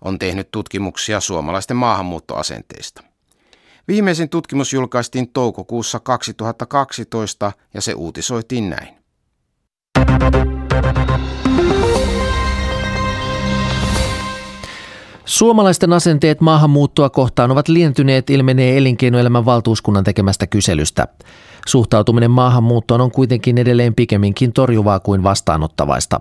on 0.00 0.18
tehnyt 0.18 0.50
tutkimuksia 0.50 1.20
suomalaisten 1.20 1.76
maahanmuuttoasenteista. 1.76 3.02
Viimeisin 3.88 4.28
tutkimus 4.28 4.72
julkaistiin 4.72 5.28
toukokuussa 5.28 6.00
2012 6.00 7.52
ja 7.74 7.80
se 7.80 7.94
uutisoitiin 7.94 8.70
näin. 8.70 9.02
Suomalaisten 15.24 15.92
asenteet 15.92 16.40
maahanmuuttoa 16.40 17.10
kohtaan 17.10 17.50
ovat 17.50 17.68
lientyneet 17.68 18.30
ilmenee 18.30 18.78
elinkeinoelämän 18.78 19.44
valtuuskunnan 19.44 20.04
tekemästä 20.04 20.46
kyselystä. 20.46 21.08
Suhtautuminen 21.66 22.30
maahanmuuttoon 22.30 23.00
on 23.00 23.10
kuitenkin 23.10 23.58
edelleen 23.58 23.94
pikemminkin 23.94 24.52
torjuvaa 24.52 25.00
kuin 25.00 25.22
vastaanottavaista. 25.22 26.20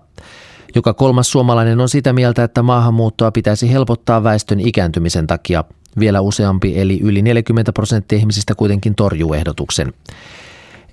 Joka 0.75 0.93
kolmas 0.93 1.31
suomalainen 1.31 1.79
on 1.79 1.89
sitä 1.89 2.13
mieltä, 2.13 2.43
että 2.43 2.63
maahanmuuttoa 2.63 3.31
pitäisi 3.31 3.71
helpottaa 3.71 4.23
väestön 4.23 4.59
ikääntymisen 4.59 5.27
takia. 5.27 5.63
Vielä 5.99 6.21
useampi 6.21 6.79
eli 6.79 6.99
yli 7.03 7.21
40 7.21 7.73
prosenttia 7.73 8.17
ihmisistä 8.17 8.55
kuitenkin 8.55 8.95
torjuu 8.95 9.33
ehdotuksen. 9.33 9.93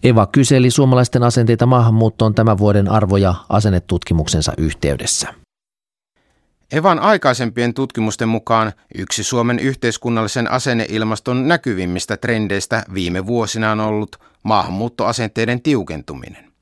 Eva 0.03 0.27
kyseli 0.27 0.71
suomalaisten 0.71 1.23
asenteita 1.23 1.67
maahanmuuttoon 1.67 2.35
tämän 2.35 2.59
vuoden 2.59 2.89
arvo- 2.91 3.17
ja 3.17 3.35
asennetutkimuksensa 3.49 4.53
yhteydessä. 4.59 5.48
Evan 6.73 6.99
aikaisempien 6.99 7.75
tutkimusten 7.75 8.29
mukaan 8.29 8.73
yksi 8.99 9.25
Suomen 9.25 9.59
yhteiskunnallisen 9.59 10.51
asenneilmaston 10.51 11.49
näkyvimmistä 11.49 12.17
trendeistä 12.17 12.85
viime 12.95 13.27
vuosina 13.27 13.73
on 13.73 13.81
ollut 13.81 14.17
maahanmuuttoasenteiden 14.43 15.63
tiukentuminen. 15.63 16.53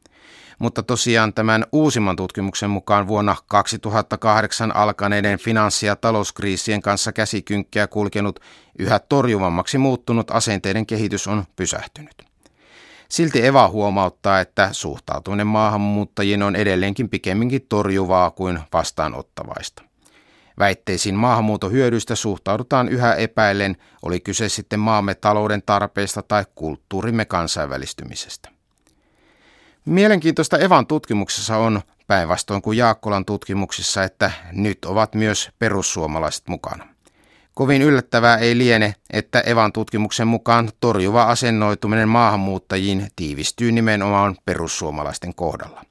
Mutta 0.58 0.82
tosiaan 0.82 1.34
tämän 1.34 1.64
uusimman 1.72 2.16
tutkimuksen 2.16 2.70
mukaan 2.70 3.06
vuonna 3.06 3.36
2008 3.46 4.76
alkaneiden 4.76 5.38
finanssi- 5.38 5.86
ja 5.86 5.96
talouskriisien 5.96 6.82
kanssa 6.82 7.12
käsikynkkiä 7.12 7.86
kulkenut 7.86 8.40
yhä 8.78 8.98
torjuvammaksi 8.98 9.78
muuttunut 9.78 10.30
asenteiden 10.30 10.86
kehitys 10.86 11.26
on 11.26 11.44
pysähtynyt. 11.56 12.22
Silti 13.08 13.46
Eva 13.46 13.68
huomauttaa, 13.68 14.40
että 14.40 14.68
suhtautuminen 14.72 15.46
maahanmuuttajiin 15.46 16.42
on 16.42 16.56
edelleenkin 16.56 17.08
pikemminkin 17.08 17.66
torjuvaa 17.68 18.30
kuin 18.30 18.58
vastaanottavaista. 18.72 19.82
Väitteisiin 20.58 21.14
maahanmuuton 21.14 21.72
hyödyistä 21.72 22.14
suhtaudutaan 22.14 22.88
yhä 22.88 23.14
epäillen, 23.14 23.76
oli 24.02 24.20
kyse 24.20 24.48
sitten 24.48 24.80
maamme 24.80 25.14
talouden 25.14 25.62
tarpeista 25.66 26.22
tai 26.22 26.44
kulttuurimme 26.54 27.24
kansainvälistymisestä. 27.24 28.48
Mielenkiintoista 29.84 30.58
Evan 30.58 30.86
tutkimuksessa 30.86 31.56
on, 31.56 31.80
päinvastoin 32.06 32.62
kuin 32.62 32.78
Jaakkolan 32.78 33.24
tutkimuksissa, 33.24 34.04
että 34.04 34.30
nyt 34.52 34.84
ovat 34.84 35.14
myös 35.14 35.50
perussuomalaiset 35.58 36.48
mukana. 36.48 36.88
Kovin 37.54 37.82
yllättävää 37.82 38.36
ei 38.36 38.58
liene, 38.58 38.94
että 39.10 39.40
Evan 39.40 39.72
tutkimuksen 39.72 40.28
mukaan 40.28 40.70
torjuva 40.80 41.22
asennoituminen 41.22 42.08
maahanmuuttajiin 42.08 43.08
tiivistyy 43.16 43.72
nimenomaan 43.72 44.36
perussuomalaisten 44.44 45.34
kohdalla. 45.34 45.84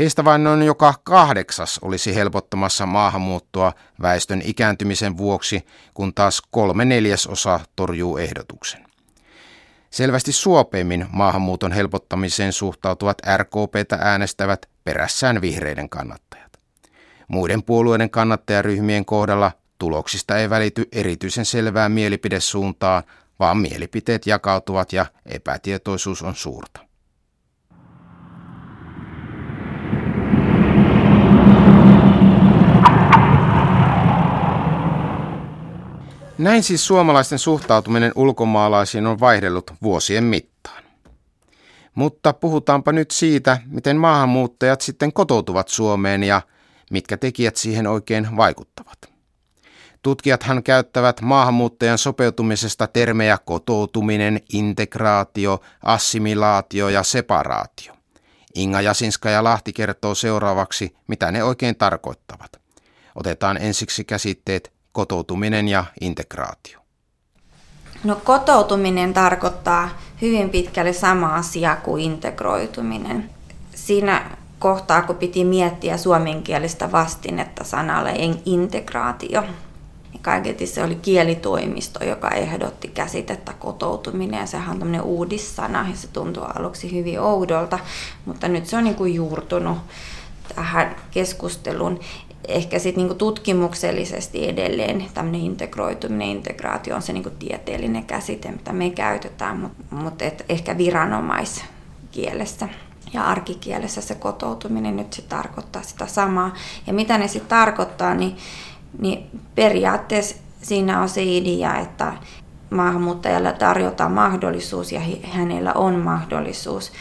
Heistä 0.00 0.24
vain 0.24 0.44
noin 0.44 0.62
joka 0.62 0.94
kahdeksas 1.04 1.78
olisi 1.82 2.14
helpottamassa 2.14 2.86
maahanmuuttoa 2.86 3.72
väestön 4.02 4.42
ikääntymisen 4.44 5.16
vuoksi, 5.16 5.66
kun 5.94 6.14
taas 6.14 6.42
kolme 6.50 6.84
neljäsosa 6.84 7.60
torjuu 7.76 8.16
ehdotuksen. 8.16 8.86
Selvästi 9.90 10.32
suopeimmin 10.32 11.06
maahanmuuton 11.12 11.72
helpottamiseen 11.72 12.52
suhtautuvat 12.52 13.18
RKPtä 13.36 13.98
äänestävät 14.00 14.66
perässään 14.84 15.40
vihreiden 15.40 15.88
kannattajat. 15.88 16.52
Muiden 17.28 17.62
puolueiden 17.62 18.10
kannattajaryhmien 18.10 19.04
kohdalla 19.04 19.52
tuloksista 19.78 20.38
ei 20.38 20.50
välity 20.50 20.88
erityisen 20.92 21.44
selvää 21.44 21.88
mielipidesuuntaa, 21.88 23.02
vaan 23.38 23.58
mielipiteet 23.58 24.26
jakautuvat 24.26 24.92
ja 24.92 25.06
epätietoisuus 25.26 26.22
on 26.22 26.34
suurta. 26.34 26.89
Näin 36.40 36.62
siis 36.62 36.86
suomalaisten 36.86 37.38
suhtautuminen 37.38 38.12
ulkomaalaisiin 38.14 39.06
on 39.06 39.20
vaihdellut 39.20 39.70
vuosien 39.82 40.24
mittaan. 40.24 40.84
Mutta 41.94 42.32
puhutaanpa 42.32 42.92
nyt 42.92 43.10
siitä, 43.10 43.58
miten 43.66 43.96
maahanmuuttajat 43.96 44.80
sitten 44.80 45.12
kotoutuvat 45.12 45.68
Suomeen 45.68 46.22
ja 46.22 46.42
mitkä 46.90 47.16
tekijät 47.16 47.56
siihen 47.56 47.86
oikein 47.86 48.36
vaikuttavat. 48.36 48.98
Tutkijathan 50.02 50.62
käyttävät 50.62 51.20
maahanmuuttajan 51.20 51.98
sopeutumisesta 51.98 52.86
termejä 52.86 53.38
kotoutuminen, 53.44 54.40
integraatio, 54.52 55.60
assimilaatio 55.82 56.88
ja 56.88 57.02
separaatio. 57.02 57.94
Inga 58.54 58.80
Jasinska 58.80 59.30
ja 59.30 59.44
Lahti 59.44 59.72
kertoo 59.72 60.14
seuraavaksi, 60.14 60.96
mitä 61.06 61.32
ne 61.32 61.44
oikein 61.44 61.76
tarkoittavat. 61.76 62.52
Otetaan 63.14 63.56
ensiksi 63.56 64.04
käsitteet 64.04 64.79
kotoutuminen 64.92 65.68
ja 65.68 65.84
integraatio? 66.00 66.80
No 68.04 68.16
kotoutuminen 68.24 69.14
tarkoittaa 69.14 69.88
hyvin 70.22 70.50
pitkälle 70.50 70.92
sama 70.92 71.34
asia 71.34 71.76
kuin 71.76 72.04
integroituminen. 72.04 73.30
Siinä 73.74 74.30
kohtaa, 74.58 75.02
kun 75.02 75.16
piti 75.16 75.44
miettiä 75.44 75.96
suomenkielistä 75.96 76.92
vastinetta 76.92 77.64
sanalle 77.64 78.14
integraatio. 78.44 79.44
Kaiketi 80.22 80.66
se 80.66 80.84
oli 80.84 80.94
kielitoimisto, 80.94 82.04
joka 82.04 82.30
ehdotti 82.30 82.88
käsitettä 82.88 83.52
kotoutuminen 83.52 84.40
ja 84.40 84.46
sehän 84.46 84.70
on 84.70 84.78
tämmöinen 84.78 85.02
uudissana 85.02 85.86
ja 85.90 85.96
se 85.96 86.08
tuntuu 86.08 86.42
aluksi 86.42 86.92
hyvin 86.92 87.20
oudolta, 87.20 87.78
mutta 88.26 88.48
nyt 88.48 88.66
se 88.66 88.76
on 88.76 88.84
niin 88.84 88.96
kuin 88.96 89.14
juurtunut 89.14 89.78
tähän 90.54 90.96
keskusteluun 91.10 92.00
ehkä 92.50 92.78
sitten 92.78 93.02
niinku 93.02 93.14
tutkimuksellisesti 93.14 94.48
edelleen 94.48 95.06
tämmöinen 95.14 95.40
integroituminen, 95.40 96.28
integraatio 96.28 96.96
on 96.96 97.02
se 97.02 97.12
niinku 97.12 97.30
tieteellinen 97.30 98.04
käsite, 98.04 98.50
mitä 98.50 98.72
me 98.72 98.90
käytetään, 98.90 99.56
mutta 99.56 99.82
mut 99.90 100.22
ehkä 100.48 100.78
viranomaiskielessä 100.78 102.68
ja 103.12 103.24
arkikielessä 103.24 104.00
se 104.00 104.14
kotoutuminen 104.14 104.96
nyt 104.96 105.12
se 105.12 105.22
tarkoittaa 105.22 105.82
sitä 105.82 106.06
samaa. 106.06 106.54
Ja 106.86 106.92
mitä 106.92 107.18
ne 107.18 107.28
sitten 107.28 107.48
tarkoittaa, 107.48 108.14
niin, 108.14 108.36
niin 108.98 109.40
periaatteessa 109.54 110.36
siinä 110.62 111.00
on 111.02 111.08
se 111.08 111.22
idea, 111.22 111.78
että 111.78 112.12
maahanmuuttajalle 112.70 113.52
tarjotaan 113.52 114.12
mahdollisuus 114.12 114.92
ja 114.92 115.00
hänellä 115.22 115.72
on 115.72 115.94
mahdollisuus 115.94 116.92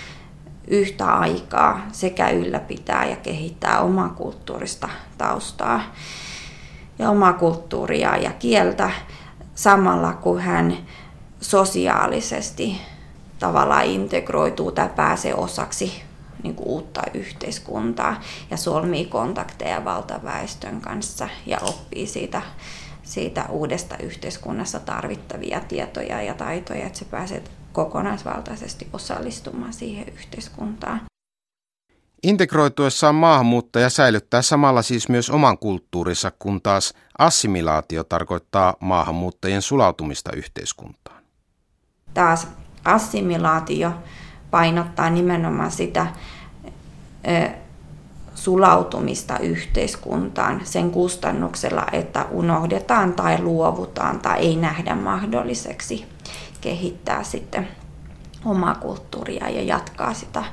yhtä 0.68 1.14
aikaa 1.14 1.82
sekä 1.92 2.30
ylläpitää 2.30 3.06
ja 3.06 3.16
kehittää 3.16 3.80
omaa 3.80 4.10
kulttuurista 4.10 4.90
taustaa 5.18 5.82
ja 7.00 7.10
omaa 7.10 7.34
kulttuuria 7.34 8.18
ja 8.18 8.32
kieltä 8.32 8.92
samalla 9.56 10.14
kun 10.14 10.42
hän 10.42 10.78
sosiaalisesti 11.42 12.82
tavallaan 13.40 13.86
integroituu 13.86 14.72
tai 14.72 14.90
pääsee 14.96 15.36
osaksi 15.36 16.04
niin 16.44 16.56
kuin 16.56 16.68
uutta 16.68 17.02
yhteiskuntaa 17.14 18.22
ja 18.52 18.58
solmii 18.58 19.06
kontakteja 19.06 19.86
valtaväestön 19.86 20.82
kanssa 20.82 21.30
ja 21.46 21.58
oppii 21.62 22.08
siitä, 22.08 22.42
siitä 23.04 23.46
uudesta 23.50 23.96
yhteiskunnassa 23.98 24.80
tarvittavia 24.80 25.60
tietoja 25.60 26.22
ja 26.22 26.34
taitoja, 26.34 26.86
että 26.86 27.00
se 27.00 27.06
pääsee 27.06 27.44
kokonaisvaltaisesti 27.80 28.88
osallistumaan 28.94 29.74
siihen 29.74 30.08
yhteiskuntaan. 30.10 31.02
Integroituessaan 32.24 33.16
maahanmuuttaja 33.16 33.90
säilyttää 33.90 34.42
samalla 34.42 34.82
siis 34.82 35.10
myös 35.10 35.30
oman 35.30 35.58
kulttuurinsa, 35.58 36.32
kun 36.40 36.62
taas 36.62 36.94
assimilaatio 37.18 38.04
tarkoittaa 38.04 38.76
maahanmuuttajien 38.80 39.62
sulautumista 39.62 40.32
yhteiskuntaan. 40.32 41.24
Taas 42.14 42.48
assimilaatio 42.86 43.92
painottaa 44.52 45.10
nimenomaan 45.10 45.72
sitä 45.72 46.08
sulautumista 48.36 49.40
yhteiskuntaan 49.40 50.62
sen 50.64 50.92
kustannuksella, 50.92 51.86
että 51.92 52.26
unohdetaan 52.32 53.14
tai 53.14 53.42
luovutaan 53.42 54.20
tai 54.20 54.40
ei 54.40 54.56
nähdä 54.56 54.96
mahdolliseksi 54.96 56.06
kehittää 56.62 57.24
sitten 57.24 57.68
omaa 58.46 58.76
kulttuuria 58.76 59.50
ja 59.50 59.62
jatkaa 59.62 60.14
sitä, 60.14 60.44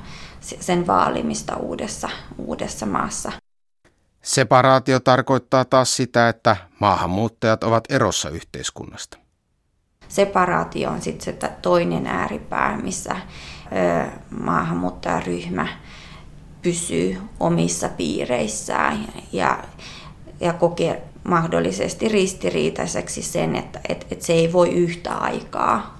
sen 0.41 0.87
vaalimista 0.87 1.55
uudessa, 1.55 2.09
uudessa 2.37 2.85
maassa. 2.85 3.31
Separaatio 4.21 4.99
tarkoittaa 4.99 5.65
taas 5.65 5.95
sitä, 5.95 6.29
että 6.29 6.57
maahanmuuttajat 6.79 7.63
ovat 7.63 7.83
erossa 7.89 8.29
yhteiskunnasta. 8.29 9.17
Separaatio 10.07 10.89
on 10.89 11.01
sitten 11.01 11.25
se 11.25 11.49
toinen 11.61 12.07
ääripää, 12.07 12.77
missä 12.77 13.15
ö, 13.15 14.09
maahanmuuttajaryhmä 14.39 15.67
pysyy 16.61 17.21
omissa 17.39 17.89
piireissään 17.89 19.07
ja, 19.31 19.63
ja 20.39 20.53
kokee 20.53 21.03
mahdollisesti 21.23 22.07
ristiriitaiseksi 22.07 23.21
sen, 23.21 23.55
että 23.55 23.79
et, 23.89 24.07
et 24.11 24.21
se 24.21 24.33
ei 24.33 24.53
voi 24.53 24.69
yhtä 24.69 25.13
aikaa 25.13 25.96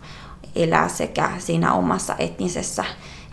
elää 0.63 0.89
sekä 0.89 1.31
siinä 1.37 1.73
omassa 1.73 2.15
etnisessä 2.19 2.83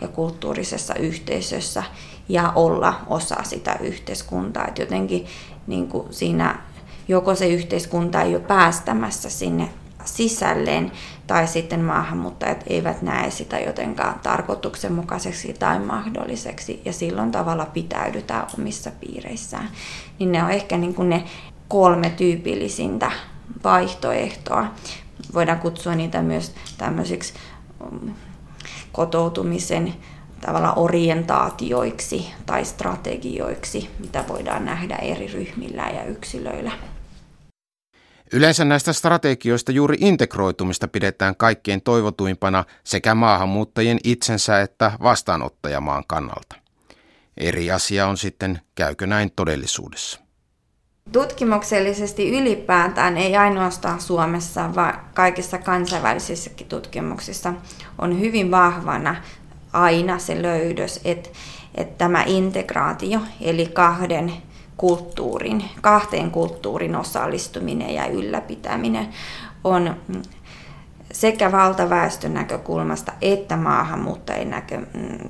ja 0.01 0.07
kulttuurisessa 0.07 0.95
yhteisössä 0.95 1.83
ja 2.29 2.51
olla 2.55 3.01
osa 3.07 3.35
sitä 3.43 3.77
yhteiskuntaa. 3.81 4.67
Et 4.67 4.77
jotenkin 4.77 5.25
niin 5.67 5.87
kuin 5.87 6.13
siinä 6.13 6.59
joko 7.07 7.35
se 7.35 7.47
yhteiskunta 7.47 8.21
ei 8.21 8.35
ole 8.35 8.43
päästämässä 8.43 9.29
sinne 9.29 9.69
sisälleen, 10.05 10.91
tai 11.27 11.47
sitten 11.47 11.81
maahanmuuttajat 11.81 12.63
eivät 12.67 13.01
näe 13.01 13.31
sitä 13.31 13.59
jotenkaan 13.59 14.19
tarkoituksenmukaiseksi 14.19 15.53
tai 15.53 15.79
mahdolliseksi, 15.79 16.81
ja 16.85 16.93
silloin 16.93 17.31
tavalla 17.31 17.65
pitäydytään 17.65 18.47
omissa 18.59 18.91
piireissään. 18.99 19.69
Niin 20.19 20.31
ne 20.31 20.43
on 20.43 20.51
ehkä 20.51 20.77
niin 20.77 20.93
kuin 20.93 21.09
ne 21.09 21.23
kolme 21.67 22.09
tyypillisintä 22.09 23.11
vaihtoehtoa. 23.63 24.67
Voidaan 25.35 25.59
kutsua 25.59 25.95
niitä 25.95 26.21
myös 26.21 26.53
tämmöisiksi 26.77 27.33
mm, 27.91 28.13
kotoutumisen 28.91 29.93
tavalla 30.41 30.73
orientaatioiksi 30.73 32.27
tai 32.45 32.65
strategioiksi, 32.65 33.89
mitä 33.99 34.23
voidaan 34.27 34.65
nähdä 34.65 34.95
eri 34.95 35.27
ryhmillä 35.27 35.83
ja 35.83 36.03
yksilöillä. 36.03 36.71
Yleensä 38.33 38.65
näistä 38.65 38.93
strategioista 38.93 39.71
juuri 39.71 39.97
integroitumista 39.99 40.87
pidetään 40.87 41.35
kaikkein 41.35 41.81
toivotuimpana 41.81 42.63
sekä 42.83 43.15
maahanmuuttajien 43.15 43.99
itsensä 44.03 44.61
että 44.61 44.91
vastaanottajamaan 45.03 46.03
kannalta. 46.07 46.55
Eri 47.37 47.71
asia 47.71 48.07
on 48.07 48.17
sitten, 48.17 48.61
käykö 48.75 49.07
näin 49.07 49.31
todellisuudessa. 49.35 50.24
Tutkimuksellisesti 51.11 52.39
ylipäätään, 52.39 53.17
ei 53.17 53.35
ainoastaan 53.35 54.01
Suomessa, 54.01 54.75
vaan 54.75 54.99
kaikissa 55.13 55.57
kansainvälisissäkin 55.57 56.67
tutkimuksissa 56.67 57.53
on 57.99 58.19
hyvin 58.19 58.51
vahvana 58.51 59.15
aina 59.73 60.19
se 60.19 60.41
löydös, 60.41 61.01
että, 61.05 61.29
että 61.75 61.97
tämä 61.97 62.23
integraatio, 62.27 63.19
eli 63.41 63.65
kahden 63.65 64.33
kulttuurin, 64.77 65.63
kahteen 65.81 66.31
kulttuurin 66.31 66.95
osallistuminen 66.95 67.93
ja 67.93 68.07
ylläpitäminen 68.07 69.07
on 69.63 69.95
sekä 71.11 71.51
valtaväestön 71.51 72.33
näkökulmasta 72.33 73.11
että 73.21 73.57
maahanmuuttajien, 73.57 74.49
näkö, 74.49 74.81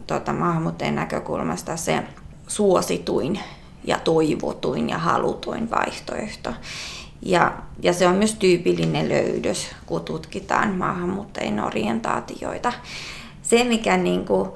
tota, 0.07 0.33
maahanmuuttajien 0.33 0.95
näkökulmasta 0.95 1.77
se 1.77 2.03
suosituin 2.47 3.39
ja 3.87 3.99
toivotuin 3.99 4.89
ja 4.89 4.97
halutuin 4.97 5.69
vaihtoehto. 5.69 6.49
Ja, 7.21 7.53
ja 7.81 7.93
se 7.93 8.07
on 8.07 8.15
myös 8.15 8.33
tyypillinen 8.33 9.09
löydös, 9.09 9.67
kun 9.85 10.01
tutkitaan 10.01 10.75
maahanmuuttajien 10.75 11.63
orientaatioita. 11.63 12.73
Se, 13.41 13.63
mikä 13.63 13.97
niin 13.97 14.25
kuin, 14.25 14.49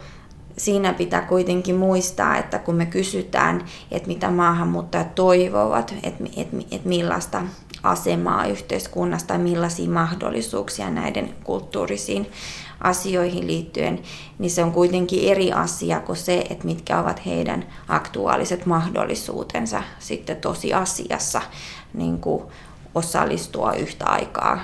siinä 0.57 0.93
pitää 0.93 1.21
kuitenkin 1.21 1.75
muistaa, 1.75 2.37
että 2.37 2.59
kun 2.59 2.75
me 2.75 2.85
kysytään, 2.85 3.65
että 3.91 4.07
mitä 4.07 4.31
maahanmuuttajat 4.31 5.15
toivovat, 5.15 5.93
että, 6.03 6.23
että, 6.37 6.57
että 6.71 6.89
millaista 6.89 7.41
asemaa 7.83 8.45
yhteiskunnasta 8.45 9.37
millaisia 9.37 9.89
mahdollisuuksia 9.89 10.89
näiden 10.89 11.35
kulttuurisiin 11.43 12.27
asioihin 12.81 13.47
liittyen, 13.47 13.99
niin 14.39 14.51
se 14.51 14.63
on 14.63 14.71
kuitenkin 14.71 15.31
eri 15.31 15.51
asia 15.51 15.99
kuin 15.99 16.17
se, 16.17 16.45
että 16.49 16.65
mitkä 16.65 16.99
ovat 16.99 17.25
heidän 17.25 17.65
aktuaaliset 17.87 18.65
mahdollisuutensa 18.65 19.83
sitten 19.99 20.37
tosiasiassa 20.37 21.41
niin 21.93 22.19
kuin 22.19 22.43
osallistua 22.95 23.73
yhtä 23.73 24.05
aikaa 24.05 24.59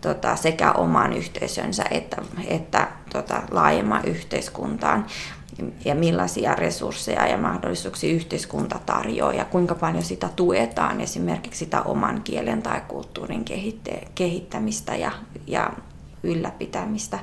tota, 0.00 0.36
sekä 0.36 0.72
omaan 0.72 1.12
yhteisönsä 1.12 1.84
että, 1.90 2.16
että 2.46 2.88
tota, 3.12 3.42
laajemman 3.50 4.04
yhteiskuntaan. 4.04 5.06
Ja 5.84 5.94
millaisia 5.94 6.54
resursseja 6.54 7.26
ja 7.26 7.38
mahdollisuuksia 7.38 8.14
yhteiskunta 8.14 8.80
tarjoaa 8.86 9.32
ja 9.32 9.44
kuinka 9.44 9.74
paljon 9.74 10.04
sitä 10.04 10.28
tuetaan 10.36 11.00
esimerkiksi 11.00 11.58
sitä 11.58 11.82
oman 11.82 12.22
kielen 12.22 12.62
tai 12.62 12.80
kulttuurin 12.88 13.44
kehittämistä 14.14 14.96
ja, 14.96 15.12
ja 15.46 15.70
ylläpitämistä. 16.22 17.18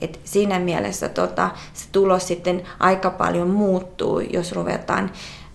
Et 0.00 0.20
siinä 0.24 0.58
mielessä 0.58 1.08
tota, 1.08 1.50
se 1.74 1.88
tulos 1.92 2.28
sitten 2.28 2.62
aika 2.80 3.10
paljon 3.10 3.50
muuttuu, 3.50 4.20
jos 4.20 4.52
ruvetaan 4.52 5.10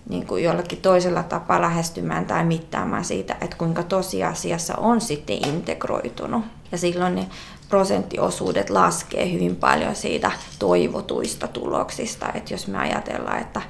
niin 0.08 0.26
kuin 0.26 0.44
jollakin 0.44 0.80
toisella 0.80 1.22
tapaa 1.22 1.60
lähestymään 1.60 2.26
tai 2.26 2.44
mittaamaan 2.44 3.04
siitä, 3.04 3.36
että 3.40 3.56
kuinka 3.56 3.82
tosiasiassa 3.82 4.76
on 4.76 5.00
sitten 5.00 5.48
integroitunut. 5.48 6.44
Ja 6.72 6.78
silloin 6.78 7.14
ne 7.14 7.26
prosenttiosuudet 7.68 8.70
laskee 8.70 9.32
hyvin 9.32 9.56
paljon 9.56 9.96
siitä 9.96 10.30
toivotuista 10.58 11.48
tuloksista. 11.48 12.32
Että 12.34 12.54
jos 12.54 12.66
me 12.68 12.78
ajatellaan, 12.78 13.38
että, 13.40 13.62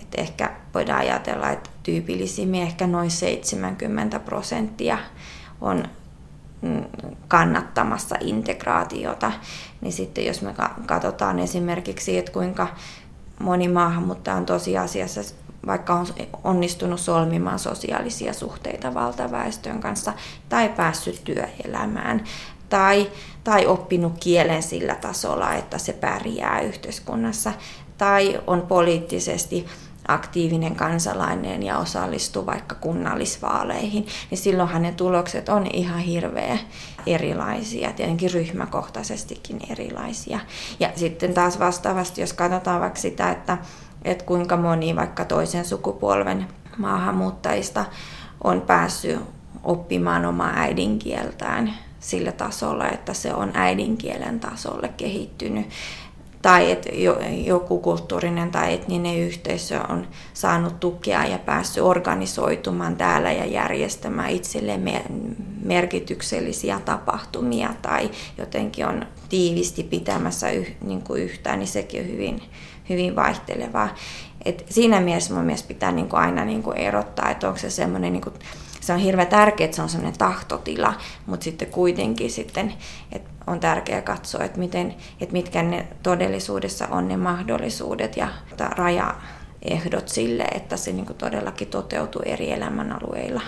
että 0.00 0.20
ehkä 0.20 0.50
voidaan 0.74 1.00
ajatella, 1.00 1.50
että 1.50 1.70
tyypillisimmin 1.82 2.62
ehkä 2.62 2.86
noin 2.86 3.10
70 3.10 4.20
prosenttia 4.20 4.98
on 5.60 5.84
kannattamassa 7.28 8.16
integraatiota, 8.20 9.32
niin 9.80 9.92
sitten 9.92 10.26
jos 10.26 10.42
me 10.42 10.54
katsotaan 10.86 11.38
esimerkiksi, 11.38 12.18
että 12.18 12.32
kuinka 12.32 12.68
moni 13.40 13.68
maahanmuuttaja 13.68 14.36
on 14.36 14.46
tosiasiassa 14.46 15.34
vaikka 15.66 15.94
on 15.94 16.06
onnistunut 16.44 17.00
solmimaan 17.00 17.58
sosiaalisia 17.58 18.32
suhteita 18.32 18.94
valtaväestön 18.94 19.80
kanssa 19.80 20.12
tai 20.48 20.68
päässyt 20.68 21.24
työelämään 21.24 22.24
tai, 22.68 23.10
tai 23.44 23.66
oppinut 23.66 24.12
kielen 24.20 24.62
sillä 24.62 24.94
tasolla, 24.94 25.54
että 25.54 25.78
se 25.78 25.92
pärjää 25.92 26.60
yhteiskunnassa 26.60 27.52
tai 27.98 28.40
on 28.46 28.62
poliittisesti 28.62 29.66
aktiivinen 30.08 30.76
kansalainen 30.76 31.62
ja 31.62 31.78
osallistuu 31.78 32.46
vaikka 32.46 32.74
kunnallisvaaleihin, 32.74 34.06
niin 34.30 34.38
silloin 34.38 34.68
hänen 34.68 34.94
tulokset 34.94 35.48
on 35.48 35.66
ihan 35.72 35.98
hirveä 35.98 36.58
erilaisia, 37.06 37.92
tietenkin 37.92 38.32
ryhmäkohtaisestikin 38.32 39.60
erilaisia. 39.70 40.40
Ja 40.80 40.90
sitten 40.96 41.34
taas 41.34 41.58
vastaavasti, 41.58 42.20
jos 42.20 42.32
katsotaan 42.32 42.80
vaikka 42.80 43.00
sitä, 43.00 43.30
että 43.30 43.58
että 44.04 44.24
kuinka 44.24 44.56
moni 44.56 44.96
vaikka 44.96 45.24
toisen 45.24 45.64
sukupolven 45.64 46.46
maahanmuuttajista 46.76 47.84
on 48.44 48.60
päässyt 48.60 49.20
oppimaan 49.64 50.24
omaa 50.24 50.52
äidinkieltään 50.56 51.74
sillä 52.00 52.32
tasolla, 52.32 52.88
että 52.88 53.14
se 53.14 53.34
on 53.34 53.50
äidinkielen 53.54 54.40
tasolle 54.40 54.88
kehittynyt. 54.96 55.66
Tai 56.46 56.70
että 56.70 56.90
joku 57.44 57.78
kulttuurinen 57.78 58.50
tai 58.50 58.74
etninen 58.74 59.18
yhteisö 59.18 59.80
on 59.88 60.06
saanut 60.34 60.80
tukea 60.80 61.24
ja 61.24 61.38
päässyt 61.38 61.82
organisoitumaan 61.82 62.96
täällä 62.96 63.32
ja 63.32 63.44
järjestämään 63.44 64.30
itselleen 64.30 64.84
merkityksellisiä 65.62 66.80
tapahtumia 66.84 67.74
tai 67.82 68.10
jotenkin 68.38 68.86
on 68.86 69.06
tiivisti 69.28 69.82
pitämässä 69.82 70.50
yh, 70.50 70.76
niin 70.80 71.02
kuin 71.02 71.22
yhtään, 71.22 71.58
niin 71.58 71.68
sekin 71.68 72.00
on 72.00 72.08
hyvin, 72.08 72.42
hyvin 72.88 73.16
vaihtelevaa. 73.16 73.94
Et 74.44 74.64
siinä 74.70 75.00
mielessä 75.00 75.34
mun 75.34 75.44
mielestä 75.44 75.68
pitää 75.68 75.92
niin 75.92 76.08
kuin 76.08 76.20
aina 76.20 76.44
niin 76.44 76.62
kuin 76.62 76.76
erottaa, 76.76 77.30
että 77.30 77.48
onko 77.48 77.58
se 77.58 77.70
semmoinen, 77.70 78.12
niin 78.12 78.22
kuin, 78.22 78.34
se 78.86 78.92
on 78.92 78.98
hirveän 78.98 79.28
tärkeää, 79.28 79.64
että 79.64 79.76
se 79.76 79.82
on 79.82 79.88
semmoinen 79.88 80.18
tahtotila, 80.18 80.94
mutta 81.26 81.44
sitten 81.44 81.70
kuitenkin 81.70 82.30
sitten, 82.30 82.74
että 83.12 83.30
on 83.46 83.60
tärkeää 83.60 84.02
katsoa, 84.02 84.44
että, 84.44 84.58
miten, 84.58 84.94
että 85.20 85.32
mitkä 85.32 85.62
ne 85.62 85.86
todellisuudessa 86.02 86.86
on 86.86 87.08
ne 87.08 87.16
mahdollisuudet 87.16 88.16
ja 88.16 88.28
rajaehdot 88.58 90.08
sille, 90.08 90.44
että 90.44 90.76
se 90.76 90.92
niin 90.92 91.06
todellakin 91.06 91.68
toteutuu 91.68 92.22
eri 92.24 92.52
elämänalueilla. 92.52 93.42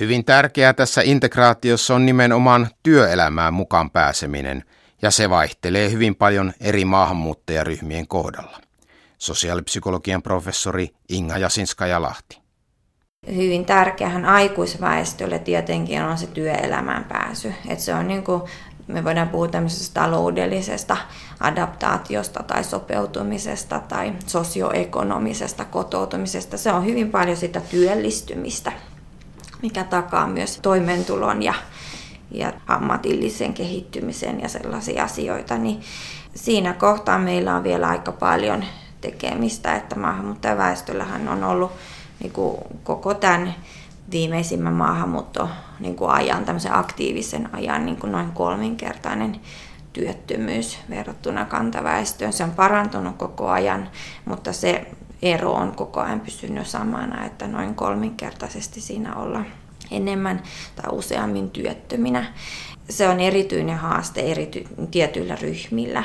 Hyvin 0.00 0.24
tärkeää 0.24 0.72
tässä 0.72 1.00
integraatiossa 1.04 1.94
on 1.94 2.06
nimenomaan 2.06 2.68
työelämään 2.82 3.54
mukaan 3.54 3.90
pääseminen, 3.90 4.64
ja 5.02 5.10
se 5.10 5.30
vaihtelee 5.30 5.90
hyvin 5.90 6.14
paljon 6.14 6.52
eri 6.60 6.84
maahanmuuttajaryhmien 6.84 8.08
kohdalla. 8.08 8.60
Sosiaalipsykologian 9.18 10.22
professori 10.22 10.88
Inga 11.08 11.38
Jasinska-Lahti. 11.38 12.43
Hyvin 13.26 13.64
tärkeähän 13.64 14.24
aikuisväestölle 14.24 15.38
tietenkin 15.38 16.02
on 16.02 16.18
se 16.18 16.26
työelämään 16.26 17.04
pääsy. 17.04 17.54
Et 17.68 17.80
se 17.80 17.94
on 17.94 18.08
niin 18.08 18.22
kuin, 18.22 18.42
me 18.86 19.04
voidaan 19.04 19.28
puhua 19.28 19.48
tämmöisestä 19.48 20.00
taloudellisesta 20.00 20.96
adaptaatiosta 21.40 22.42
tai 22.42 22.64
sopeutumisesta 22.64 23.80
tai 23.88 24.12
sosioekonomisesta 24.26 25.64
kotoutumisesta. 25.64 26.58
Se 26.58 26.72
on 26.72 26.84
hyvin 26.84 27.10
paljon 27.10 27.36
sitä 27.36 27.60
työllistymistä 27.60 28.72
mikä 29.64 29.84
takaa 29.84 30.26
myös 30.26 30.58
toimeentulon 30.62 31.42
ja, 31.42 31.54
ja 32.30 32.52
ammatillisen 32.66 33.54
kehittymisen 33.54 34.40
ja 34.40 34.48
sellaisia 34.48 35.04
asioita, 35.04 35.58
niin 35.58 35.80
siinä 36.34 36.72
kohtaa 36.72 37.18
meillä 37.18 37.56
on 37.56 37.64
vielä 37.64 37.88
aika 37.88 38.12
paljon 38.12 38.64
tekemistä, 39.00 39.76
että 39.76 39.98
maahanmuuttajaväestöllähän 39.98 41.28
on 41.28 41.44
ollut 41.44 41.72
niin 42.24 42.32
kuin 42.32 42.56
koko 42.84 43.14
tämän 43.14 43.54
viimeisimmän 44.10 44.72
maahanmuutto 44.72 45.48
niin 45.80 45.96
kuin 45.96 46.10
ajan, 46.10 46.44
tämmöisen 46.44 46.74
aktiivisen 46.74 47.54
ajan 47.54 47.86
niin 47.86 47.96
kuin 47.96 48.12
noin 48.12 48.32
kolminkertainen 48.32 49.40
työttömyys 49.92 50.78
verrattuna 50.90 51.44
kantaväestöön. 51.44 52.32
Se 52.32 52.44
on 52.44 52.50
parantunut 52.50 53.16
koko 53.16 53.48
ajan, 53.48 53.88
mutta 54.24 54.52
se 54.52 54.86
ero 55.22 55.52
on 55.52 55.72
koko 55.72 56.00
ajan 56.00 56.20
pysynyt 56.20 56.66
samana, 56.66 57.24
että 57.24 57.46
noin 57.46 57.74
kolminkertaisesti 57.74 58.80
siinä 58.80 59.14
ollaan 59.14 59.46
enemmän 59.90 60.42
tai 60.76 60.92
useammin 60.92 61.50
työttöminä. 61.50 62.32
Se 62.88 63.08
on 63.08 63.20
erityinen 63.20 63.78
haaste 63.78 64.20
erity- 64.20 64.68
tietyillä 64.90 65.36
ryhmillä. 65.36 66.04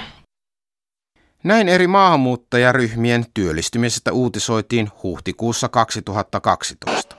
Näin 1.44 1.70
eri 1.70 1.88
maahanmuuttajaryhmien 1.88 3.26
työllistymisestä 3.34 4.14
uutisoitiin 4.14 4.90
huhtikuussa 5.04 5.70
2012. 5.70 7.16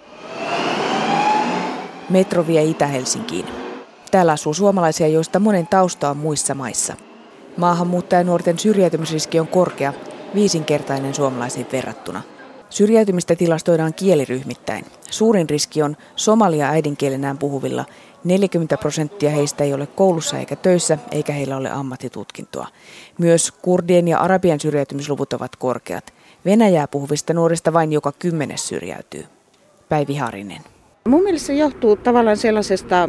Metro 2.10 2.46
vie 2.46 2.64
Itä-Helsinkiin. 2.64 3.46
Täällä 4.10 4.32
asuu 4.32 4.54
suomalaisia, 4.54 5.08
joista 5.08 5.38
monen 5.38 5.66
tausta 5.66 6.10
on 6.10 6.16
muissa 6.16 6.54
maissa. 6.54 6.96
Maahanmuuttajanuorten 7.56 8.58
syrjäytymisriski 8.58 9.40
on 9.40 9.48
korkea 9.48 9.92
viisinkertainen 10.34 11.14
suomalaisiin 11.14 11.66
verrattuna. 11.72 12.22
Syrjäytymistä 12.70 13.36
tilastoidaan 13.36 13.94
kieliryhmittäin. 13.94 14.84
Suurin 15.10 15.50
riski 15.50 15.82
on 15.82 15.96
somalia 16.16 16.68
äidinkielenään 16.68 17.38
puhuvilla. 17.38 17.84
40 18.24 18.76
prosenttia 18.76 19.30
heistä 19.30 19.64
ei 19.64 19.74
ole 19.74 19.86
koulussa 19.86 20.38
eikä 20.38 20.56
töissä, 20.56 20.98
eikä 21.12 21.32
heillä 21.32 21.56
ole 21.56 21.70
ammattitutkintoa. 21.70 22.66
Myös 23.18 23.52
kurdien 23.52 24.08
ja 24.08 24.18
arabian 24.18 24.60
syrjäytymisluvut 24.60 25.32
ovat 25.32 25.56
korkeat. 25.56 26.12
Venäjää 26.44 26.88
puhuvista 26.88 27.34
nuorista 27.34 27.72
vain 27.72 27.92
joka 27.92 28.12
kymmenes 28.18 28.68
syrjäytyy. 28.68 29.24
Päivi 29.88 30.16
Harinen. 30.16 30.62
Mun 31.08 31.22
mielestä 31.22 31.46
se 31.46 31.54
johtuu 31.54 31.96
tavallaan 31.96 32.36
sellaisesta 32.36 33.08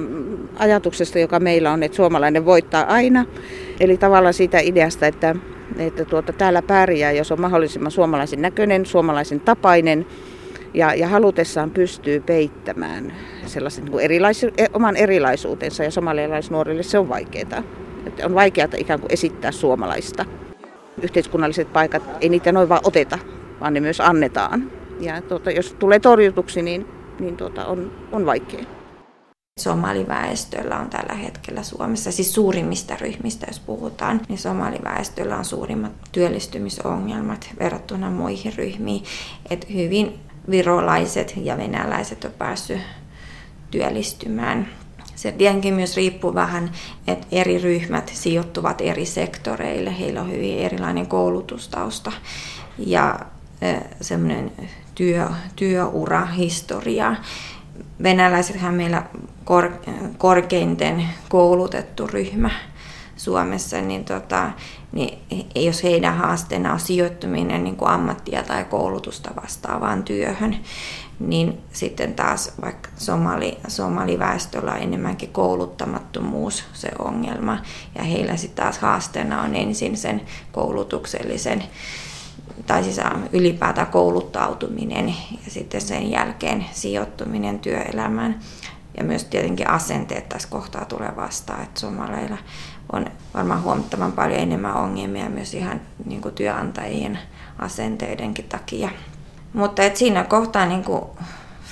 ajatuksesta, 0.60 1.20
joka 1.20 1.40
meillä 1.40 1.72
on, 1.72 1.84
että 1.84 1.96
suomalainen 1.96 2.46
voittaa 2.46 2.84
aina. 2.84 3.26
Eli 3.80 3.98
tavallaan 3.98 4.34
siitä 4.34 4.60
ideasta, 4.60 5.08
että 5.08 5.36
että 5.78 6.06
tuota, 6.06 6.34
täällä 6.34 6.62
pärjää, 6.62 7.12
jos 7.12 7.32
on 7.32 7.42
mahdollisimman 7.42 7.92
suomalaisen 7.92 8.42
näköinen, 8.42 8.86
suomalaisen 8.86 9.40
tapainen 9.40 10.06
ja, 10.74 10.94
ja 10.94 11.08
halutessaan 11.08 11.72
pystyy 11.72 12.20
peittämään 12.20 13.14
sellaisen 13.46 13.86
niin 13.86 14.00
erilais, 14.00 14.44
e, 14.44 14.50
oman 14.74 14.98
erilaisuutensa 14.98 15.84
ja 15.84 15.92
somalialaisnuorille 15.92 16.84
se 16.84 17.00
on 17.00 17.10
vaikeaa. 17.10 17.64
Että 18.06 18.26
on 18.26 18.36
vaikeaa 18.36 18.68
ikään 18.78 19.00
kuin 19.00 19.14
esittää 19.14 19.52
suomalaista. 19.52 20.26
Yhteiskunnalliset 21.02 21.74
paikat, 21.74 22.04
ei 22.22 22.30
niitä 22.30 22.52
noin 22.52 22.70
vaan 22.70 22.82
oteta, 22.84 23.20
vaan 23.60 23.74
ne 23.74 23.80
myös 23.80 24.00
annetaan. 24.00 24.72
Ja 25.00 25.22
tuota, 25.22 25.52
jos 25.52 25.76
tulee 25.80 26.00
torjutuksi, 26.00 26.62
niin, 26.62 26.88
niin 27.20 27.38
tuota, 27.38 27.66
on, 27.66 27.92
on 28.12 28.26
vaikea 28.26 28.66
somaliväestöllä 29.60 30.80
on 30.80 30.90
tällä 30.90 31.14
hetkellä 31.14 31.64
Suomessa, 31.64 32.12
siis 32.12 32.34
suurimmista 32.34 32.96
ryhmistä 33.02 33.46
jos 33.50 33.60
puhutaan, 33.60 34.22
niin 34.30 34.38
somaliväestöllä 34.38 35.38
on 35.38 35.46
suurimmat 35.46 35.92
työllistymisongelmat 36.12 37.50
verrattuna 37.60 38.12
muihin 38.12 38.54
ryhmiin. 38.56 39.04
Et 39.50 39.74
hyvin 39.74 40.20
virolaiset 40.50 41.34
ja 41.38 41.58
venäläiset 41.58 42.24
on 42.24 42.32
päässyt 42.32 42.82
työllistymään. 43.72 44.68
Se 45.16 45.32
tietenkin 45.32 45.74
myös 45.74 45.96
riippuu 45.96 46.34
vähän, 46.34 46.72
että 47.08 47.28
eri 47.32 47.58
ryhmät 47.58 48.12
sijoittuvat 48.14 48.82
eri 48.82 49.06
sektoreille. 49.06 50.00
Heillä 50.00 50.22
on 50.22 50.32
hyvin 50.32 50.58
erilainen 50.58 51.08
koulutustausta 51.08 52.12
ja 52.78 53.20
semmoinen 54.02 54.52
työ, 54.96 55.28
työura, 55.56 56.26
historia 56.26 57.16
venäläisethän 58.04 58.74
meillä 58.74 59.04
kor, 59.44 59.72
korkeinten 60.18 61.04
koulutettu 61.30 62.08
ryhmä 62.08 62.50
Suomessa, 63.24 63.82
niin, 63.82 64.06
tota, 64.06 64.52
niin 64.92 65.20
jos 65.56 65.84
heidän 65.84 66.18
haasteena 66.18 66.74
on 66.74 66.80
sijoittuminen 66.80 67.64
niin 67.64 67.76
kuin 67.76 67.92
ammattia 67.92 68.44
tai 68.44 68.66
koulutusta 68.66 69.32
vastaavaan 69.42 70.04
työhön, 70.04 70.58
niin 71.20 71.62
sitten 71.74 72.14
taas 72.14 72.54
vaikka 72.62 72.90
somali, 72.98 73.58
somaliväestöllä 73.68 74.72
on 74.72 74.82
enemmänkin 74.82 75.30
kouluttamattomuus 75.30 76.64
se 76.74 76.90
ongelma, 77.00 77.58
ja 77.96 78.04
heillä 78.04 78.38
sitten 78.38 78.64
taas 78.64 78.80
haasteena 78.80 79.42
on 79.42 79.56
ensin 79.56 79.98
sen 79.98 80.22
koulutuksellisen 80.52 81.64
tai 82.68 82.84
siis 82.84 83.00
ylipäätään 83.34 83.88
kouluttautuminen 83.88 85.16
ja 85.46 85.52
sitten 85.52 85.82
sen 85.82 86.12
jälkeen 86.12 86.66
sijoittuminen 86.72 87.60
työelämään. 87.60 88.40
Ja 88.98 89.04
myös 89.04 89.24
tietenkin 89.24 89.70
asenteet 89.70 90.30
tässä 90.30 90.48
kohtaa 90.52 90.86
tulee 90.86 91.16
vastaan, 91.16 91.64
että 91.64 91.80
somaleilla 91.80 92.38
on 92.94 93.06
varmaan 93.34 93.64
huomattavan 93.64 94.12
paljon 94.12 94.40
enemmän 94.40 94.76
ongelmia 94.76 95.30
myös 95.30 95.54
ihan 95.54 95.82
niin 96.06 96.22
kuin 96.22 96.36
työnantajien 96.36 97.20
asenteidenkin 97.60 98.46
takia. 98.46 98.90
Mutta 99.54 99.84
et 99.84 99.98
siinä 99.98 100.24
kohtaa 100.24 100.66
niin 100.66 100.84
kuin 100.84 101.02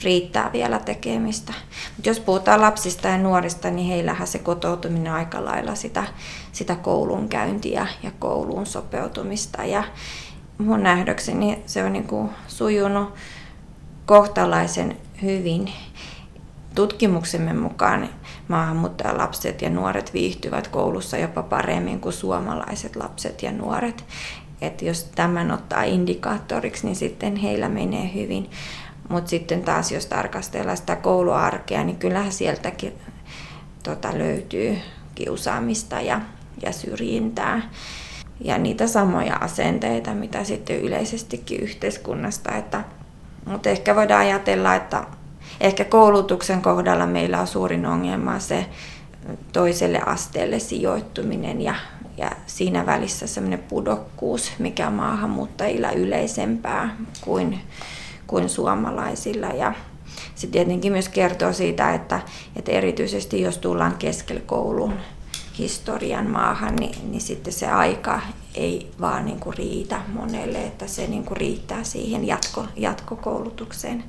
riittää 0.04 0.50
vielä 0.54 0.80
tekemistä. 0.80 1.54
Mut 1.98 2.06
jos 2.06 2.20
puhutaan 2.20 2.62
lapsista 2.62 3.08
ja 3.08 3.18
nuorista, 3.18 3.70
niin 3.70 3.88
heillähän 3.88 4.28
se 4.28 4.40
kotoutuminen 4.40 5.12
on 5.12 5.20
aika 5.20 5.46
lailla 5.46 5.76
sitä, 5.76 6.04
sitä 6.52 6.76
koulunkäyntiä 6.76 7.88
ja 8.04 8.12
kouluun 8.20 8.66
sopeutumista. 8.66 9.64
Ja, 9.64 9.84
mun 10.58 10.84
nähdökseni 10.84 11.64
se 11.66 11.84
on 11.84 11.94
niin 11.94 12.08
kuin 12.08 12.30
sujunut 12.48 13.14
kohtalaisen 14.06 14.98
hyvin. 15.22 15.72
Tutkimuksemme 16.76 17.54
mukaan 17.54 18.10
maahanmuuttajalapset 18.50 19.62
ja 19.62 19.70
nuoret 19.70 20.14
viihtyvät 20.14 20.68
koulussa 20.68 21.18
jopa 21.18 21.44
paremmin 21.44 22.00
kuin 22.00 22.14
suomalaiset 22.14 22.96
lapset 22.96 23.44
ja 23.44 23.52
nuoret. 23.52 24.06
Et 24.62 24.82
jos 24.82 25.04
tämän 25.04 25.52
ottaa 25.52 25.84
indikaattoriksi, 25.84 26.86
niin 26.86 26.96
sitten 26.96 27.36
heillä 27.36 27.70
menee 27.70 28.14
hyvin. 28.14 28.50
Mutta 29.10 29.30
sitten 29.30 29.62
taas 29.64 29.92
jos 29.92 30.06
tarkastellaan 30.06 30.78
sitä 30.78 30.96
kouluarkea, 30.96 31.84
niin 31.84 31.98
kyllähän 31.98 32.32
sieltäkin 32.32 32.94
tota, 33.84 34.18
löytyy 34.18 34.78
kiusaamista 35.16 36.02
ja, 36.02 36.22
ja 36.62 36.72
syrjintää 36.72 37.62
ja 38.42 38.58
niitä 38.58 38.88
samoja 38.88 39.36
asenteita, 39.36 40.14
mitä 40.14 40.44
sitten 40.44 40.80
yleisestikin 40.80 41.60
yhteiskunnasta. 41.60 42.56
Että, 42.56 42.84
mutta 43.46 43.70
ehkä 43.70 43.96
voidaan 43.96 44.22
ajatella, 44.22 44.76
että 44.76 45.04
ehkä 45.60 45.86
koulutuksen 45.86 46.62
kohdalla 46.62 47.06
meillä 47.06 47.42
on 47.42 47.48
suurin 47.48 47.86
ongelma 47.86 48.40
se 48.40 48.66
toiselle 49.54 50.02
asteelle 50.06 50.60
sijoittuminen 50.60 51.62
ja, 51.62 51.76
ja 52.18 52.32
siinä 52.46 52.86
välissä 52.86 53.28
semmoinen 53.28 53.60
pudokkuus, 53.60 54.52
mikä 54.60 54.88
on 54.88 54.94
maahanmuuttajilla 54.94 55.92
yleisempää 55.92 56.96
kuin, 57.22 57.60
kuin 58.28 58.50
suomalaisilla. 58.50 59.48
Ja 59.48 59.74
se 60.36 60.48
tietenkin 60.48 60.92
myös 60.92 61.10
kertoo 61.10 61.54
siitä, 61.54 61.94
että, 61.94 62.20
että 62.56 62.72
erityisesti 62.72 63.42
jos 63.42 63.58
tullaan 63.58 63.96
keskellä 64.00 64.42
koulun 64.46 64.94
historian 65.58 66.30
maahan, 66.30 66.76
niin, 66.76 67.12
niin 67.12 67.22
sitten 67.22 67.54
se 67.54 67.68
aika 67.68 68.22
ei 68.60 68.92
vaan 69.02 69.26
niin 69.26 69.40
kuin 69.40 69.58
riitä 69.58 70.02
monelle, 70.14 70.64
että 70.64 70.88
se 70.88 71.08
niin 71.08 71.24
kuin 71.24 71.38
riittää 71.38 71.84
siihen 71.84 72.28
jatko, 72.28 72.66
jatkokoulutukseen. 72.76 74.04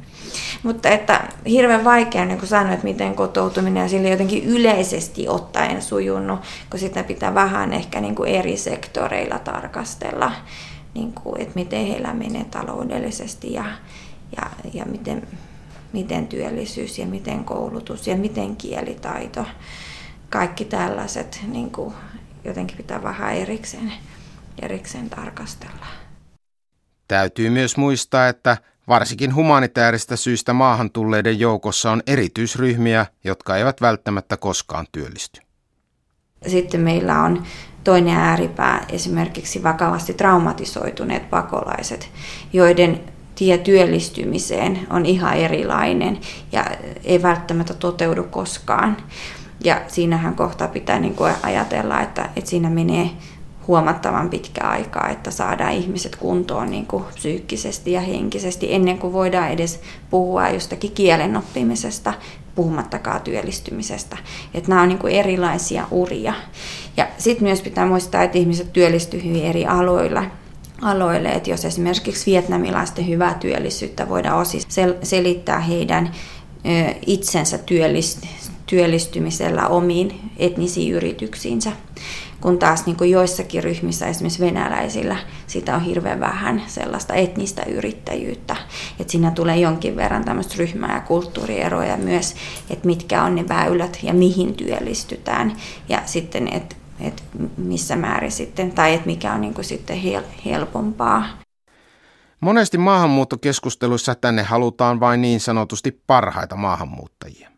Mutta 0.62 0.88
että 0.88 1.28
hirveän 1.46 1.84
vaikea 1.84 2.24
niin 2.24 2.38
kuin 2.38 2.48
sanoa, 2.48 2.72
että 2.72 2.84
miten 2.84 3.14
kotoutuminen 3.14 3.88
sille 3.88 4.08
jotenkin 4.08 4.44
yleisesti 4.44 5.28
ottaen 5.28 5.82
sujunut, 5.82 6.40
kun 6.70 6.80
sitä 6.80 7.02
pitää 7.02 7.34
vähän 7.34 7.72
ehkä 7.72 8.00
niin 8.00 8.14
kuin 8.14 8.30
eri 8.30 8.56
sektoreilla 8.56 9.38
tarkastella, 9.38 10.32
niin 10.94 11.12
kuin, 11.12 11.40
että 11.40 11.54
miten 11.54 11.86
heillä 11.86 12.14
menee 12.14 12.44
taloudellisesti 12.44 13.52
ja, 13.52 13.64
ja, 14.36 14.50
ja 14.74 14.84
miten, 14.84 15.28
miten 15.92 16.26
työllisyys 16.26 16.98
ja 16.98 17.06
miten 17.06 17.44
koulutus 17.44 18.06
ja 18.06 18.16
miten 18.16 18.56
kielitaito. 18.56 19.44
Kaikki 20.30 20.64
tällaiset 20.64 21.40
niin 21.52 21.70
kuin, 21.70 21.94
jotenkin 22.44 22.76
pitää 22.76 23.02
vähän 23.02 23.34
erikseen 23.34 23.92
erikseen 24.62 25.10
tarkastella. 25.10 25.86
Täytyy 27.08 27.50
myös 27.50 27.76
muistaa, 27.76 28.28
että 28.28 28.56
varsinkin 28.88 29.34
humanitaarista 29.34 30.16
syistä 30.16 30.52
maahan 30.52 30.90
tulleiden 30.90 31.40
joukossa 31.40 31.90
on 31.90 32.02
erityisryhmiä, 32.06 33.06
jotka 33.24 33.56
eivät 33.56 33.80
välttämättä 33.80 34.36
koskaan 34.36 34.86
työllisty. 34.92 35.40
Sitten 36.46 36.80
meillä 36.80 37.22
on 37.22 37.42
toinen 37.84 38.16
ääripää, 38.16 38.86
esimerkiksi 38.88 39.62
vakavasti 39.62 40.14
traumatisoituneet 40.14 41.30
pakolaiset, 41.30 42.10
joiden 42.52 43.00
tie 43.34 43.58
työllistymiseen 43.58 44.86
on 44.90 45.06
ihan 45.06 45.36
erilainen 45.36 46.18
ja 46.52 46.64
ei 47.04 47.22
välttämättä 47.22 47.74
toteudu 47.74 48.24
koskaan. 48.24 48.96
Ja 49.64 49.80
siinähän 49.88 50.34
kohtaa 50.34 50.68
pitää 50.68 50.98
niin 50.98 51.14
kuin 51.14 51.34
ajatella, 51.42 52.00
että, 52.00 52.30
että 52.36 52.50
siinä 52.50 52.70
menee 52.70 53.10
huomattavan 53.70 54.30
pitkä 54.30 54.64
aikaa, 54.64 55.08
että 55.08 55.30
saadaan 55.30 55.72
ihmiset 55.72 56.16
kuntoon 56.16 56.70
niin 56.70 56.86
kuin 56.86 57.04
psyykkisesti 57.14 57.92
ja 57.92 58.00
henkisesti 58.00 58.74
ennen 58.74 58.98
kuin 58.98 59.12
voidaan 59.12 59.50
edes 59.50 59.80
puhua 60.10 60.48
jostakin 60.48 60.92
kielen 60.92 61.36
oppimisesta, 61.36 62.14
puhumattakaan 62.54 63.20
työllistymisestä. 63.20 64.16
Että 64.54 64.68
nämä 64.68 64.82
on 64.82 64.88
niin 64.88 64.98
kuin 64.98 65.12
erilaisia 65.12 65.86
uria. 65.90 66.34
Ja 66.96 67.08
sitten 67.18 67.48
myös 67.48 67.60
pitää 67.60 67.86
muistaa, 67.86 68.22
että 68.22 68.38
ihmiset 68.38 68.72
työllistyvät 68.72 69.24
hyvin 69.24 69.44
eri 69.44 69.66
aloilla 69.66 70.24
aloille, 70.82 71.28
että 71.28 71.50
jos 71.50 71.64
esimerkiksi 71.64 72.30
vietnamilaisten 72.30 73.08
hyvää 73.08 73.34
työllisyyttä 73.34 74.08
voidaan 74.08 74.38
osin 74.38 74.60
selittää 75.02 75.60
heidän 75.60 76.10
itsensä 77.06 77.58
työllistymisellä 78.66 79.68
omiin 79.68 80.20
etnisiin 80.36 80.92
yrityksiinsä, 80.92 81.72
kun 82.40 82.58
taas 82.58 82.86
niin 82.86 82.96
kuin 82.96 83.10
joissakin 83.10 83.64
ryhmissä, 83.64 84.06
esimerkiksi 84.06 84.40
venäläisillä, 84.40 85.16
sitä 85.46 85.74
on 85.74 85.80
hirveän 85.80 86.20
vähän 86.20 86.62
sellaista 86.66 87.14
etnistä 87.14 87.62
yrittäjyyttä. 87.62 88.56
Että 89.00 89.10
siinä 89.10 89.30
tulee 89.30 89.56
jonkin 89.56 89.96
verran 89.96 90.24
tämmöistä 90.24 90.54
ryhmää 90.58 90.94
ja 90.94 91.00
kulttuurieroja 91.00 91.96
myös, 91.96 92.34
että 92.70 92.86
mitkä 92.86 93.22
on 93.22 93.34
ne 93.34 93.48
väylät 93.48 93.98
ja 94.02 94.14
mihin 94.14 94.54
työllistytään. 94.54 95.56
Ja 95.88 96.02
sitten, 96.06 96.48
että 96.52 96.76
että 97.00 97.22
missä 97.56 97.96
määrin 97.96 98.32
sitten, 98.32 98.72
tai 98.72 98.94
että 98.94 99.06
mikä 99.06 99.32
on 99.32 99.40
niin 99.40 99.54
kuin 99.54 99.64
sitten 99.64 99.96
hel- 99.96 100.44
helpompaa. 100.44 101.24
Monesti 102.40 102.78
maahanmuuttokeskusteluissa 102.78 104.14
tänne 104.14 104.42
halutaan 104.42 105.00
vain 105.00 105.20
niin 105.20 105.40
sanotusti 105.40 106.02
parhaita 106.06 106.56
maahanmuuttajia. 106.56 107.50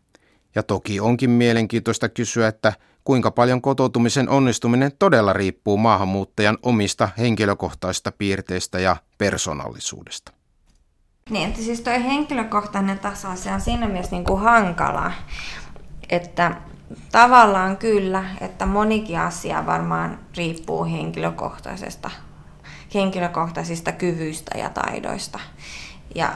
Ja 0.55 0.63
toki 0.63 0.99
onkin 0.99 1.29
mielenkiintoista 1.29 2.09
kysyä, 2.09 2.47
että 2.47 2.73
kuinka 3.03 3.31
paljon 3.31 3.61
kotoutumisen 3.61 4.29
onnistuminen 4.29 4.91
todella 4.99 5.33
riippuu 5.33 5.77
maahanmuuttajan 5.77 6.57
omista 6.63 7.09
henkilökohtaisista 7.17 8.11
piirteistä 8.11 8.79
ja 8.79 8.95
persoonallisuudesta. 9.17 10.31
Niin, 11.29 11.49
että 11.49 11.61
siis 11.61 11.81
tuo 11.81 11.93
henkilökohtainen 11.93 12.99
taso, 12.99 13.27
se 13.35 13.51
on 13.51 13.61
siinä 13.61 13.87
mielessä 13.87 14.15
niin 14.15 14.23
kuin 14.23 14.41
hankala, 14.41 15.11
että 16.09 16.55
tavallaan 17.11 17.77
kyllä, 17.77 18.25
että 18.41 18.65
monikin 18.65 19.19
asia 19.19 19.65
varmaan 19.65 20.19
riippuu 20.37 20.85
henkilökohtaisesta, 20.85 22.11
henkilökohtaisista 22.93 23.91
kyvyistä 23.91 24.57
ja 24.57 24.69
taidoista. 24.69 25.39
Ja 26.15 26.33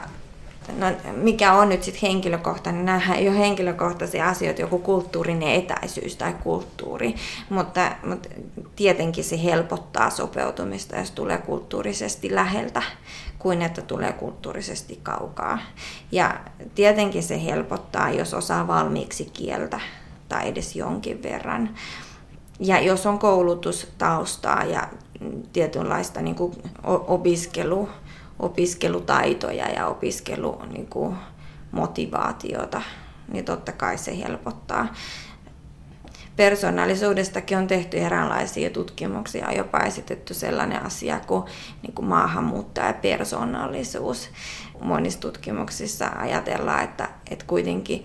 no, 0.76 0.86
mikä 1.16 1.52
on 1.52 1.68
nyt 1.68 1.82
sitten 1.82 2.08
henkilökohtainen, 2.10 2.84
nämähän 2.84 3.16
ei 3.16 3.28
ole 3.28 3.38
henkilökohtaisia 3.38 4.28
asioita, 4.28 4.60
joku 4.60 4.78
kulttuurinen 4.78 5.48
etäisyys 5.48 6.16
tai 6.16 6.34
kulttuuri, 6.42 7.14
mutta, 7.50 7.92
mutta 8.04 8.28
tietenkin 8.76 9.24
se 9.24 9.42
helpottaa 9.42 10.10
sopeutumista, 10.10 10.96
jos 10.96 11.10
tulee 11.10 11.38
kulttuurisesti 11.38 12.34
läheltä 12.34 12.82
kuin 13.38 13.62
että 13.62 13.82
tulee 13.82 14.12
kulttuurisesti 14.12 15.00
kaukaa. 15.02 15.58
Ja 16.12 16.40
tietenkin 16.74 17.22
se 17.22 17.44
helpottaa, 17.44 18.10
jos 18.10 18.34
osaa 18.34 18.66
valmiiksi 18.66 19.24
kieltä 19.24 19.80
tai 20.28 20.48
edes 20.48 20.76
jonkin 20.76 21.22
verran. 21.22 21.70
Ja 22.60 22.80
jos 22.80 23.06
on 23.06 23.18
koulutustaustaa 23.18 24.64
ja 24.64 24.88
tietynlaista 25.52 26.22
niin 26.22 26.36
kuin 26.36 26.52
opiskelu, 27.06 27.88
opiskelutaitoja 28.38 29.68
ja 29.68 29.86
opiskelumotivaatiota, 29.86 32.78
niin, 32.78 33.32
niin 33.32 33.44
totta 33.44 33.72
kai 33.72 33.98
se 33.98 34.18
helpottaa. 34.18 34.94
Persoonallisuudestakin 36.36 37.58
on 37.58 37.66
tehty 37.66 37.98
eräänlaisia 37.98 38.70
tutkimuksia, 38.70 39.52
jopa 39.52 39.78
esitetty 39.78 40.34
sellainen 40.34 40.86
asia 40.86 41.20
kuin, 41.26 41.44
niin 41.82 41.92
kuin 41.92 42.06
maahanmuuttaja 42.06 42.92
persoonallisuus. 42.92 44.30
Monissa 44.80 45.20
tutkimuksissa 45.20 46.06
ajatellaan, 46.18 46.84
että, 46.84 47.08
että 47.30 47.44
kuitenkin 47.48 48.04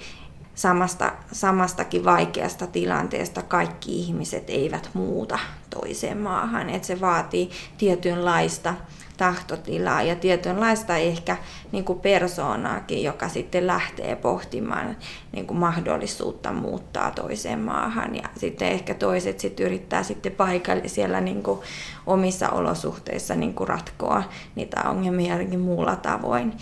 samasta, 0.55 1.11
samastakin 1.31 2.05
vaikeasta 2.05 2.67
tilanteesta 2.67 3.41
kaikki 3.41 3.99
ihmiset 3.99 4.49
eivät 4.49 4.89
muuta 4.93 5.39
toiseen 5.69 6.17
maahan. 6.17 6.69
Että 6.69 6.87
se 6.87 7.01
vaatii 7.01 7.49
tietynlaista 7.77 8.73
tahtotilaa 9.17 10.03
ja 10.03 10.15
tietynlaista 10.15 10.97
ehkä 10.97 11.37
niin 11.71 11.85
kuin 11.85 11.99
persoonaakin, 11.99 13.03
joka 13.03 13.29
sitten 13.29 13.67
lähtee 13.67 14.15
pohtimaan 14.15 14.97
niin 15.31 15.47
kuin 15.47 15.57
mahdollisuutta 15.57 16.53
muuttaa 16.53 17.11
toiseen 17.11 17.59
maahan. 17.59 18.15
Ja 18.15 18.29
sitten 18.37 18.67
ehkä 18.67 18.93
toiset 18.93 19.39
sitten 19.39 19.65
yrittää 19.65 20.03
sitten 20.03 20.31
paikalla 20.31 20.87
siellä 20.87 21.21
niin 21.21 21.43
kuin 21.43 21.59
omissa 22.05 22.49
olosuhteissa 22.49 23.35
niin 23.35 23.53
kuin 23.53 23.67
ratkoa 23.67 24.23
niitä 24.55 24.81
ongelmia 24.85 25.33
jotenkin 25.33 25.59
muulla 25.59 25.95
tavoin 25.95 26.53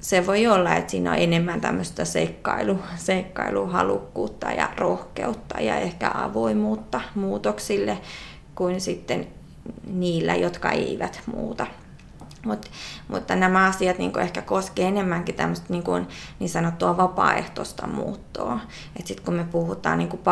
se 0.00 0.26
voi 0.26 0.46
olla, 0.46 0.74
että 0.74 0.90
siinä 0.90 1.10
on 1.10 1.18
enemmän 1.18 1.60
tämmöistä 1.60 2.04
seikkailu, 2.04 2.78
seikkailuhalukkuutta 2.96 4.52
ja 4.52 4.68
rohkeutta 4.76 5.60
ja 5.60 5.76
ehkä 5.76 6.10
avoimuutta 6.14 7.00
muutoksille 7.14 7.98
kuin 8.54 8.80
sitten 8.80 9.26
niillä, 9.86 10.34
jotka 10.34 10.70
eivät 10.70 11.20
muuta. 11.26 11.66
Mut, 12.44 12.70
mutta 13.08 13.36
nämä 13.36 13.66
asiat 13.66 13.98
niin 13.98 14.18
ehkä 14.18 14.42
koskee 14.42 14.88
enemmänkin 14.88 15.34
tämmöistä 15.34 15.66
niin, 15.68 15.82
kuin, 15.82 16.06
niin 16.38 16.50
sanottua 16.50 16.96
vapaaehtoista 16.96 17.86
muuttoa. 17.86 18.60
Sitten 19.04 19.24
kun 19.24 19.34
me 19.34 19.44
puhutaan 19.44 19.98
niin 19.98 20.08
kuin 20.08 20.22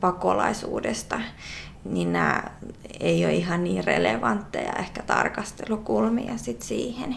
pakolaisuudesta, 0.00 1.20
niin 1.84 2.12
nämä 2.12 2.42
ei 3.00 3.24
ole 3.24 3.34
ihan 3.34 3.64
niin 3.64 3.84
relevantteja 3.84 4.72
ehkä 4.72 5.02
tarkastelukulmia 5.02 6.38
sit 6.38 6.62
siihen. 6.62 7.16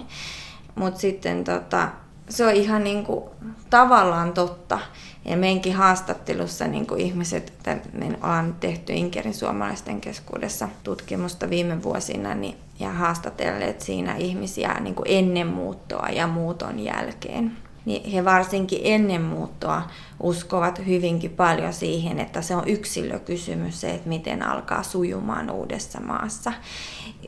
Mutta 0.78 1.00
sitten 1.00 1.44
tota, 1.44 1.90
se 2.30 2.46
on 2.46 2.54
ihan 2.54 2.84
niin 2.84 3.06
kuin, 3.06 3.24
tavallaan 3.70 4.34
totta. 4.34 4.80
Ja 5.26 5.38
meidänkin 5.38 5.76
haastattelussa 5.76 6.68
niin 6.68 6.88
kuin 6.88 7.02
ihmiset, 7.02 7.50
että 7.50 7.78
me 7.94 8.18
ollaan 8.24 8.56
tehty 8.60 8.94
Inkerin 8.94 9.34
suomalaisten 9.34 10.02
keskuudessa 10.02 10.70
tutkimusta 10.84 11.50
viime 11.50 11.84
vuosina 11.84 12.36
niin, 12.36 12.56
ja 12.80 12.92
haastatelleet 12.92 13.82
siinä 13.82 14.16
ihmisiä 14.16 14.74
niin 14.80 14.96
kuin 14.96 15.06
ennen 15.10 15.48
muuttoa 15.48 16.08
ja 16.10 16.28
muuton 16.28 16.80
jälkeen. 16.80 17.58
Niin 17.86 18.12
he 18.12 18.26
varsinkin 18.26 18.80
ennen 18.84 19.22
muuttoa 19.22 19.82
uskovat 20.24 20.86
hyvinkin 20.86 21.32
paljon 21.32 21.74
siihen, 21.74 22.19
että 22.19 22.42
se 22.42 22.56
on 22.56 22.67
yksilökysymys 22.67 23.82
se, 23.82 23.90
että 23.90 24.10
miten 24.10 24.44
alkaa 24.44 24.84
sujumaan 24.84 25.52
uudessa 25.52 26.00
maassa. 26.00 26.54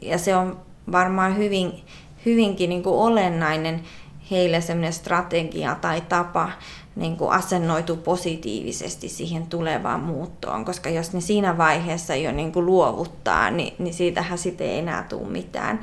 Ja 0.02 0.18
se 0.18 0.36
on 0.36 0.60
varmaan 0.92 1.38
hyvin, 1.38 1.84
hyvinkin 2.30 2.70
niin 2.70 2.84
kuin 2.84 2.96
olennainen 2.96 3.82
heille 4.32 4.62
semmoinen 4.62 4.94
strategia 4.94 5.76
tai 5.76 6.02
tapa 6.02 6.52
niin 6.96 7.18
kuin 7.18 7.32
asennoitu 7.32 7.98
positiivisesti 7.98 9.10
siihen 9.10 9.48
tulevaan 9.48 10.00
muuttoon, 10.00 10.66
koska 10.66 10.90
jos 10.90 11.14
ne 11.14 11.22
siinä 11.22 11.58
vaiheessa 11.58 12.16
jo 12.16 12.32
niin 12.32 12.52
kuin 12.52 12.66
luovuttaa, 12.66 13.52
niin, 13.52 13.74
niin 13.80 13.94
siitähän 13.94 14.38
sitten 14.38 14.68
ei 14.68 14.80
enää 14.80 15.04
tule 15.04 15.30
mitään. 15.30 15.80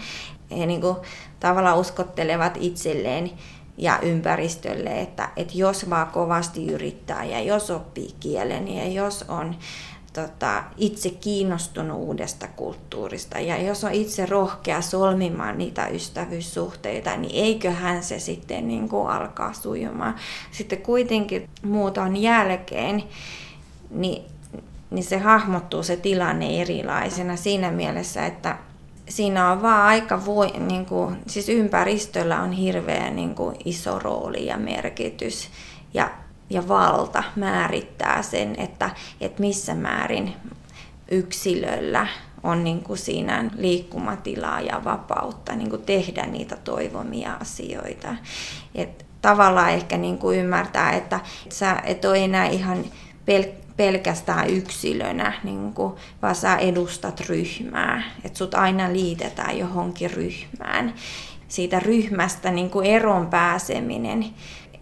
He 0.59 0.67
niin 0.67 0.81
kuin 0.81 0.97
tavallaan 1.41 1.79
uskottelevat 1.79 2.59
itselleen 2.61 3.31
ja 3.79 3.99
ympäristölle, 4.03 5.01
että, 5.01 5.29
että 5.37 5.53
jos 5.57 5.91
vaan 5.91 6.07
kovasti 6.07 6.67
yrittää 6.67 7.25
ja 7.25 7.41
jos 7.41 7.71
oppii 7.71 8.11
kielen 8.21 8.69
ja 8.69 8.89
jos 8.89 9.25
on 9.29 9.57
tota, 10.17 10.65
itse 10.77 11.11
kiinnostunut 11.11 11.99
uudesta 11.99 12.49
kulttuurista 12.57 13.41
ja 13.41 13.63
jos 13.63 13.85
on 13.85 13.93
itse 13.93 14.27
rohkea 14.27 14.81
solmimaan 14.81 15.59
niitä 15.59 15.87
ystävyyssuhteita, 15.87 17.17
niin 17.17 17.45
eiköhän 17.45 18.03
se 18.03 18.19
sitten 18.19 18.69
niin 18.69 18.89
kuin 18.89 19.11
alkaa 19.11 19.53
sujumaan. 19.53 20.15
Sitten 20.51 20.83
kuitenkin 20.83 21.49
muuton 21.63 22.17
jälkeen, 22.17 23.03
niin, 23.91 24.23
niin 24.91 25.05
se 25.05 25.19
hahmottuu 25.19 25.83
se 25.83 25.97
tilanne 25.97 26.61
erilaisena 26.61 27.37
siinä 27.37 27.71
mielessä, 27.71 28.27
että 28.27 28.59
siinä 29.09 29.53
on 29.53 29.63
vaan 29.63 29.87
aika 29.87 30.25
voi, 30.25 30.51
niin 30.51 30.87
kuin, 30.87 31.17
siis 31.27 31.49
ympäristöllä 31.49 32.43
on 32.43 32.53
hirveän 32.53 33.17
niin 33.17 33.35
iso 33.65 33.99
rooli 33.99 34.47
ja 34.47 34.57
merkitys. 34.57 35.49
Ja 35.95 36.11
ja 36.51 36.69
valta 36.69 37.23
määrittää 37.37 38.23
sen, 38.23 38.55
että, 38.59 38.91
että 39.21 39.41
missä 39.41 39.75
määrin 39.75 40.35
yksilöllä 41.11 42.07
on 42.43 42.65
niin 42.65 42.83
kuin 42.83 42.99
siinä 42.99 43.45
liikkumatilaa 43.57 44.61
ja 44.61 44.85
vapautta 44.85 45.57
niin 45.57 45.71
kuin 45.71 45.83
tehdä 45.83 46.27
niitä 46.27 46.57
toivomia 46.57 47.33
asioita. 47.33 48.15
Et 48.75 49.07
tavallaan 49.23 49.71
ehkä 49.71 49.97
niin 49.97 50.19
kuin 50.19 50.39
ymmärtää, 50.39 50.93
että 50.93 51.21
sä 51.49 51.77
et 51.85 52.05
ole 52.05 52.25
enää 52.25 52.47
ihan 52.47 52.85
pel- 53.31 53.67
pelkästään 53.77 54.51
yksilönä, 54.51 55.33
niin 55.45 55.73
kuin, 55.75 55.95
vaan 56.23 56.35
sä 56.35 56.57
edustat 56.57 57.21
ryhmää. 57.21 58.03
Että 58.25 58.39
sut 58.39 58.55
aina 58.55 58.93
liitetään 58.93 59.59
johonkin 59.59 60.11
ryhmään. 60.11 60.95
Siitä 61.49 61.81
ryhmästä 61.81 62.51
niin 62.51 62.71
kuin 62.71 62.87
eron 62.87 63.27
pääseminen 63.27 64.27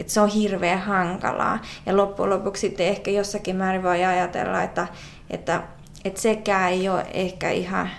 että 0.05 0.12
se 0.12 0.20
on 0.20 0.28
hirveän 0.28 0.80
hankalaa. 0.80 1.59
Ja 1.86 1.96
loppujen 1.96 2.30
lopuksi 2.30 2.61
sitten 2.61 2.86
ehkä 2.86 3.11
jossakin 3.11 3.57
määrin 3.57 3.82
voi 3.82 4.05
ajatella, 4.05 4.62
että, 4.62 4.86
että, 5.30 5.62
että 6.05 6.20
sekään 6.20 6.72
ei 6.72 6.88
ole 6.88 7.07
ehkä 7.14 7.50
ihan 7.50 7.90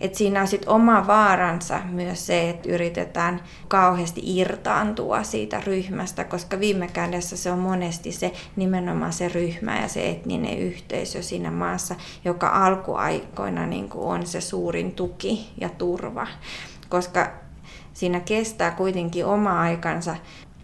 että 0.00 0.18
siinä 0.18 0.40
on 0.40 0.48
sitten 0.48 0.68
oma 0.68 1.06
vaaransa 1.06 1.80
myös 1.90 2.26
se, 2.26 2.50
että 2.50 2.68
yritetään 2.68 3.40
kauheasti 3.68 4.20
irtaantua 4.24 5.22
siitä 5.22 5.60
ryhmästä, 5.60 6.24
koska 6.24 6.60
viime 6.60 6.88
kädessä 6.88 7.36
se 7.36 7.50
on 7.50 7.58
monesti 7.58 8.12
se 8.12 8.32
nimenomaan 8.56 9.12
se 9.12 9.28
ryhmä 9.28 9.80
ja 9.80 9.88
se 9.88 10.10
etninen 10.10 10.58
yhteisö 10.58 11.22
siinä 11.22 11.50
maassa, 11.50 11.94
joka 12.24 12.48
alkuaikoina 12.48 13.66
niin 13.66 13.88
on 13.94 14.26
se 14.26 14.40
suurin 14.40 14.92
tuki 14.92 15.52
ja 15.60 15.68
turva, 15.68 16.26
koska 16.88 17.32
siinä 17.92 18.20
kestää 18.20 18.70
kuitenkin 18.70 19.26
oma 19.26 19.60
aikansa 19.60 20.16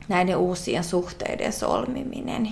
näiden 0.09 0.37
uusien 0.37 0.85
suhteiden 0.85 1.53
solmiminen, 1.53 2.49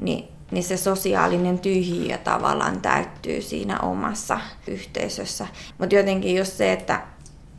niin, 0.00 0.28
niin 0.50 0.64
se 0.64 0.76
sosiaalinen 0.76 1.58
tyhjiö 1.58 2.18
tavallaan 2.18 2.80
täyttyy 2.80 3.42
siinä 3.42 3.80
omassa 3.80 4.40
yhteisössä. 4.66 5.46
Mutta 5.78 5.94
jotenkin 5.94 6.36
just 6.36 6.52
se, 6.52 6.72
että, 6.72 7.02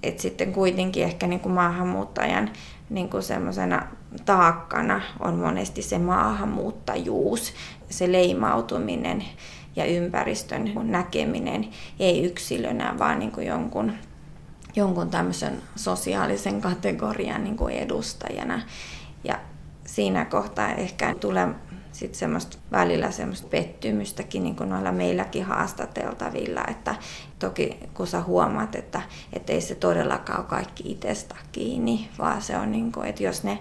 että 0.03 0.22
sitten 0.22 0.53
kuitenkin 0.53 1.03
ehkä 1.03 1.28
niin 1.28 1.39
kuin 1.39 1.53
maahanmuuttajan 1.53 2.49
niin 2.89 3.10
kuin 3.10 3.24
semmoisena 3.24 3.88
taakkana 4.26 5.01
on 5.20 5.36
monesti 5.36 5.82
se 5.82 5.97
maahanmuuttajuus, 5.97 7.53
se 7.89 8.12
leimautuminen 8.12 9.24
ja 9.76 9.86
ympäristön 9.86 10.72
näkeminen, 10.84 11.68
ei 11.99 12.24
yksilönä, 12.24 12.95
vaan 12.99 13.20
niin 13.20 13.32
kuin 13.32 13.47
jonkun, 13.47 13.93
jonkun 14.76 15.10
tämmöisen 15.10 15.62
sosiaalisen 15.76 16.62
kategorian 16.62 17.43
niin 17.43 17.58
kuin 17.58 17.76
edustajana. 17.76 18.62
Ja 19.24 19.39
siinä 19.86 20.26
kohtaa 20.26 20.72
ehkä 20.72 21.15
tulee 21.15 21.47
sitten 21.91 22.20
semmoista, 22.20 22.57
välillä 22.72 23.11
semmoista 23.11 23.47
pettymystäkin 23.47 24.43
niin 24.43 24.55
kuin 24.55 24.70
noilla 24.70 24.91
meilläkin 24.91 25.45
haastateltavilla, 25.45 26.63
että 26.68 26.95
toki 27.39 27.80
kun 27.93 28.07
sä 28.07 28.22
huomaat, 28.22 28.76
että, 28.76 29.01
että 29.34 29.53
ei 29.53 29.61
se 29.61 29.76
todellakaan 29.76 30.39
ole 30.39 30.47
kaikki 30.47 30.91
itsestä 30.91 31.36
kiinni, 31.51 32.09
vaan 32.20 32.41
se 32.41 32.57
on 32.57 32.72
niin 32.72 32.91
kuin, 32.91 33.07
että 33.07 33.24
jos, 33.24 33.43
ne, 33.43 33.59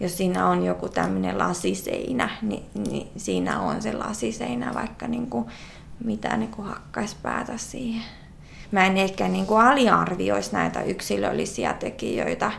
jos 0.00 0.16
siinä 0.16 0.48
on 0.48 0.64
joku 0.64 0.88
tämmöinen 0.88 1.38
lasiseinä, 1.38 2.30
niin, 2.42 2.64
niin 2.74 3.08
siinä 3.16 3.60
on 3.60 3.82
se 3.82 3.92
lasiseinä, 3.92 4.74
vaikka 4.74 5.08
niin 5.08 5.30
kuin, 5.30 5.46
mitä 6.04 6.36
niin 6.36 6.50
kuin 6.50 6.68
hakkaisi 6.68 7.16
päätä 7.22 7.56
siihen. 7.56 8.02
Mä 8.70 8.86
en 8.86 8.96
ehkä 8.96 9.28
niin 9.28 9.46
kuin 9.46 9.60
aliarvioisi 9.60 10.52
näitä 10.52 10.82
yksilöllisiä 10.82 11.72
tekijöitä, 11.72 12.52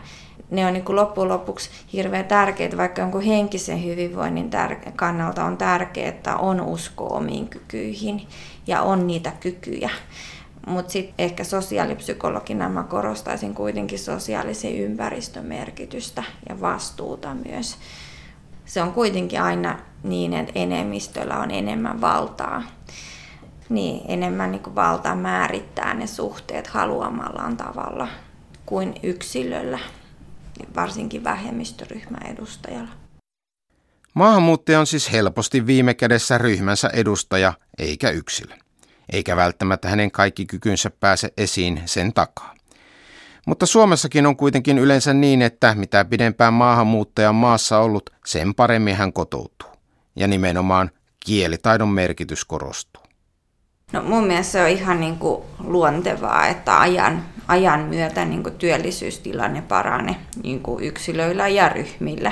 ne 0.52 0.66
on 0.66 0.74
niin 0.74 0.86
kuin 0.86 0.95
loppujen 0.95 1.30
lopuksi 1.30 1.70
hirveän 1.93 2.26
tärkeitä, 2.26 2.78
vaikka 2.78 3.02
jonkun 3.02 3.22
henkisen 3.22 3.86
hyvinvoinnin 3.86 4.49
tär- 4.54 4.91
kannalta 4.95 5.45
on 5.45 5.58
tärkeää, 5.58 6.10
että 6.10 6.36
on 6.36 6.62
usko 6.62 7.08
omiin 7.08 7.47
kykyihin 7.47 8.28
ja 8.68 8.82
on 8.82 9.08
niitä 9.08 9.32
kykyjä. 9.39 9.89
Mutta 10.68 10.91
sitten 10.91 11.16
ehkä 11.18 11.43
sosiaalipsykologina 11.43 12.70
mä 12.70 12.84
korostaisin 12.84 13.56
kuitenkin 13.56 13.99
sosiaalisen 13.99 14.76
ympäristön 14.76 15.45
merkitystä 15.45 16.24
ja 16.49 16.62
vastuuta 16.62 17.36
myös. 17.45 17.78
Se 18.66 18.82
on 18.82 18.93
kuitenkin 18.93 19.41
aina 19.41 19.80
niin, 20.04 20.34
että 20.34 20.52
enemmistöllä 20.56 21.39
on 21.39 21.52
enemmän 21.52 22.02
valtaa. 22.02 22.64
Niin, 23.70 24.02
enemmän 24.08 24.52
niin 24.52 24.64
kuin 24.64 24.76
valtaa 24.76 25.16
määrittää 25.16 25.93
ne 25.93 26.08
suhteet 26.08 26.68
haluamallaan 26.68 27.58
tavalla 27.58 28.08
kuin 28.66 28.93
yksilöllä 29.04 29.80
varsinkin 30.76 31.24
vähemmistöryhmän 31.24 32.26
edustajalla. 32.26 32.91
Maahanmuuttaja 34.14 34.80
on 34.80 34.88
siis 34.88 35.12
helposti 35.12 35.66
viime 35.66 35.93
kädessä 35.93 36.38
ryhmänsä 36.38 36.89
edustaja 36.93 37.53
eikä 37.78 38.09
yksilö, 38.09 38.55
eikä 39.12 39.36
välttämättä 39.36 39.89
hänen 39.89 40.12
kaikki 40.12 40.45
kykynsä 40.45 40.91
pääse 40.99 41.34
esiin 41.38 41.82
sen 41.86 42.14
takaa. 42.14 42.55
Mutta 43.47 43.66
Suomessakin 43.66 44.26
on 44.26 44.38
kuitenkin 44.38 44.80
yleensä 44.80 45.14
niin, 45.14 45.41
että 45.41 45.76
mitä 45.76 46.05
pidempään 46.05 46.53
maahanmuuttaja 46.53 47.34
maassa 47.34 47.80
ollut, 47.80 48.09
sen 48.26 48.55
paremmin 48.55 48.95
hän 48.95 49.14
kotoutuu. 49.14 49.70
Ja 50.16 50.28
nimenomaan 50.28 50.91
kielitaidon 51.26 51.89
merkitys 51.89 52.45
korostuu. 52.45 53.01
No 53.92 54.02
mun 54.02 54.28
mielestä 54.28 54.52
se 54.52 54.64
on 54.64 54.70
ihan 54.70 55.00
niin 55.00 55.18
kuin 55.18 55.42
luontevaa, 55.60 56.48
että 56.48 56.80
ajan, 56.80 57.24
ajan 57.48 57.80
myötä 57.80 58.26
niin 58.26 58.44
kuin 58.44 58.56
työllisyystilanne 58.56 59.62
paranee 59.62 60.16
niin 60.44 60.60
kuin 60.60 60.84
yksilöillä 60.84 61.48
ja 61.48 61.70
ryhmillä. 61.70 62.32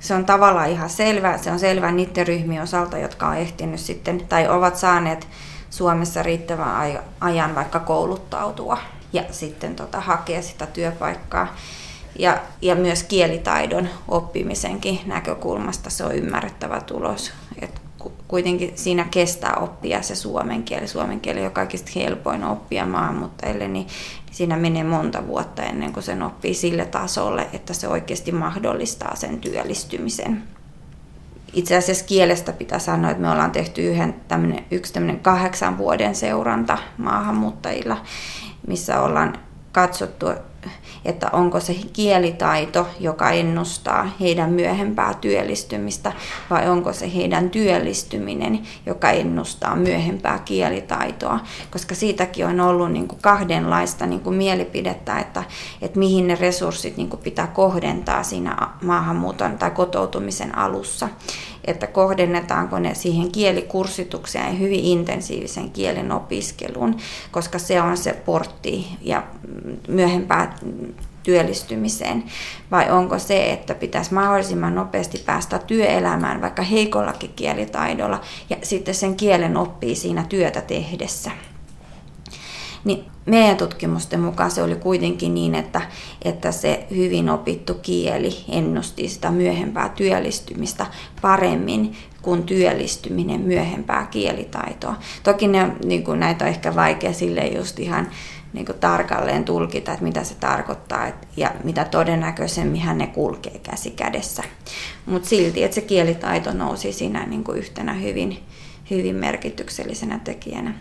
Se 0.00 0.14
on 0.14 0.24
tavallaan 0.24 0.70
ihan 0.70 0.90
selvä. 0.90 1.38
Se 1.38 1.50
on 1.50 1.58
selvä 1.58 1.92
niiden 1.92 2.26
ryhmien 2.26 2.62
osalta, 2.62 2.98
jotka 2.98 3.28
on 3.28 3.36
ehtinyt 3.36 3.80
sitten 3.80 4.26
tai 4.28 4.48
ovat 4.48 4.76
saaneet 4.76 5.28
Suomessa 5.70 6.22
riittävän 6.22 7.00
ajan 7.20 7.54
vaikka 7.54 7.80
kouluttautua 7.80 8.78
ja 9.12 9.22
sitten 9.30 9.76
tota, 9.76 10.00
hakea 10.00 10.42
sitä 10.42 10.66
työpaikkaa. 10.66 11.56
Ja, 12.18 12.38
ja 12.62 12.74
myös 12.74 13.02
kielitaidon 13.02 13.88
oppimisenkin 14.08 15.00
näkökulmasta 15.06 15.90
se 15.90 16.04
on 16.04 16.14
ymmärrettävä 16.14 16.80
tulos. 16.80 17.32
Et 17.62 17.83
kuitenkin 18.28 18.72
siinä 18.74 19.06
kestää 19.10 19.54
oppia 19.54 20.02
se 20.02 20.14
suomen 20.14 20.62
kieli. 20.62 20.88
Suomen 20.88 21.20
kieli 21.20 21.46
on 21.46 21.52
kaikista 21.52 21.90
helpoin 21.96 22.44
oppia 22.44 22.86
maahanmuuttajille, 22.86 23.68
niin 23.68 23.86
siinä 24.30 24.56
menee 24.56 24.84
monta 24.84 25.26
vuotta 25.26 25.62
ennen 25.62 25.92
kuin 25.92 26.02
sen 26.02 26.22
oppii 26.22 26.54
sille 26.54 26.84
tasolle, 26.84 27.46
että 27.52 27.74
se 27.74 27.88
oikeasti 27.88 28.32
mahdollistaa 28.32 29.16
sen 29.16 29.38
työllistymisen. 29.38 30.42
Itse 31.52 31.76
asiassa 31.76 32.04
kielestä 32.04 32.52
pitää 32.52 32.78
sanoa, 32.78 33.10
että 33.10 33.22
me 33.22 33.30
ollaan 33.30 33.50
tehty 33.50 33.90
yhden 33.90 34.14
tämmönen, 34.28 34.64
yksi 34.70 34.92
tämmöinen 34.92 35.20
kahdeksan 35.20 35.78
vuoden 35.78 36.14
seuranta 36.14 36.78
maahanmuuttajilla, 36.98 37.96
missä 38.66 39.00
ollaan 39.00 39.38
katsottu 39.72 40.26
että 41.04 41.30
onko 41.32 41.60
se 41.60 41.76
kielitaito, 41.92 42.86
joka 43.00 43.30
ennustaa 43.30 44.10
heidän 44.20 44.50
myöhempää 44.50 45.14
työllistymistä, 45.14 46.12
vai 46.50 46.68
onko 46.68 46.92
se 46.92 47.14
heidän 47.14 47.50
työllistyminen, 47.50 48.62
joka 48.86 49.10
ennustaa 49.10 49.76
myöhempää 49.76 50.38
kielitaitoa. 50.38 51.40
Koska 51.70 51.94
siitäkin 51.94 52.46
on 52.46 52.60
ollut 52.60 52.92
niin 52.92 53.08
kuin 53.08 53.22
kahdenlaista 53.22 54.06
niin 54.06 54.20
kuin 54.20 54.36
mielipidettä, 54.36 55.18
että, 55.18 55.44
että 55.82 55.98
mihin 55.98 56.26
ne 56.26 56.34
resurssit 56.34 56.96
niin 56.96 57.08
kuin 57.08 57.20
pitää 57.20 57.46
kohdentaa 57.46 58.22
siinä 58.22 58.56
maahanmuuton 58.82 59.58
tai 59.58 59.70
kotoutumisen 59.70 60.58
alussa 60.58 61.08
että 61.66 61.86
kohdennetaanko 61.86 62.78
ne 62.78 62.94
siihen 62.94 63.32
kielikurssitukseen 63.32 64.46
ja 64.46 64.52
hyvin 64.52 64.84
intensiivisen 64.84 65.70
kielen 65.70 66.12
opiskeluun, 66.12 66.96
koska 67.30 67.58
se 67.58 67.80
on 67.80 67.96
se 67.96 68.12
portti 68.12 68.86
ja 69.00 69.22
myöhempää 69.88 70.56
työllistymiseen, 71.22 72.24
vai 72.70 72.90
onko 72.90 73.18
se, 73.18 73.52
että 73.52 73.74
pitäisi 73.74 74.14
mahdollisimman 74.14 74.74
nopeasti 74.74 75.18
päästä 75.26 75.58
työelämään 75.58 76.42
vaikka 76.42 76.62
heikollakin 76.62 77.32
kielitaidolla 77.36 78.20
ja 78.50 78.56
sitten 78.62 78.94
sen 78.94 79.16
kielen 79.16 79.56
oppii 79.56 79.94
siinä 79.94 80.24
työtä 80.28 80.60
tehdessä. 80.60 81.30
Niin 82.84 83.13
meidän 83.26 83.56
tutkimusten 83.56 84.20
mukaan 84.20 84.50
se 84.50 84.62
oli 84.62 84.76
kuitenkin 84.76 85.34
niin, 85.34 85.54
että, 85.54 85.80
että 86.22 86.52
se 86.52 86.86
hyvin 86.96 87.30
opittu 87.30 87.74
kieli 87.74 88.44
ennusti 88.48 89.08
sitä 89.08 89.30
myöhempää 89.30 89.88
työllistymistä 89.88 90.86
paremmin 91.22 91.96
kuin 92.22 92.42
työllistyminen 92.42 93.40
myöhempää 93.40 94.06
kielitaitoa. 94.06 94.96
Toki 95.22 95.48
ne, 95.48 95.72
niin 95.84 96.04
kuin 96.04 96.20
näitä 96.20 96.44
on 96.44 96.50
ehkä 96.50 96.74
vaikea 96.74 97.12
sille 97.12 97.46
just 97.46 97.78
ihan 97.78 98.08
niin 98.52 98.66
kuin 98.66 98.78
tarkalleen 98.78 99.44
tulkita, 99.44 99.92
että 99.92 100.04
mitä 100.04 100.24
se 100.24 100.34
tarkoittaa 100.34 101.06
et, 101.06 101.28
ja 101.36 101.50
mitä 101.64 101.84
todennäköisemmin 101.84 102.82
ne 102.94 103.06
kulkee 103.06 103.60
käsi 103.70 103.90
kädessä. 103.90 104.42
Mutta 105.06 105.28
silti, 105.28 105.64
että 105.64 105.74
se 105.74 105.80
kielitaito 105.80 106.52
nousi 106.52 106.92
siinä 106.92 107.26
niin 107.26 107.44
kuin 107.44 107.58
yhtenä 107.58 107.92
hyvin, 107.92 108.38
hyvin 108.90 109.16
merkityksellisenä 109.16 110.20
tekijänä. 110.24 110.74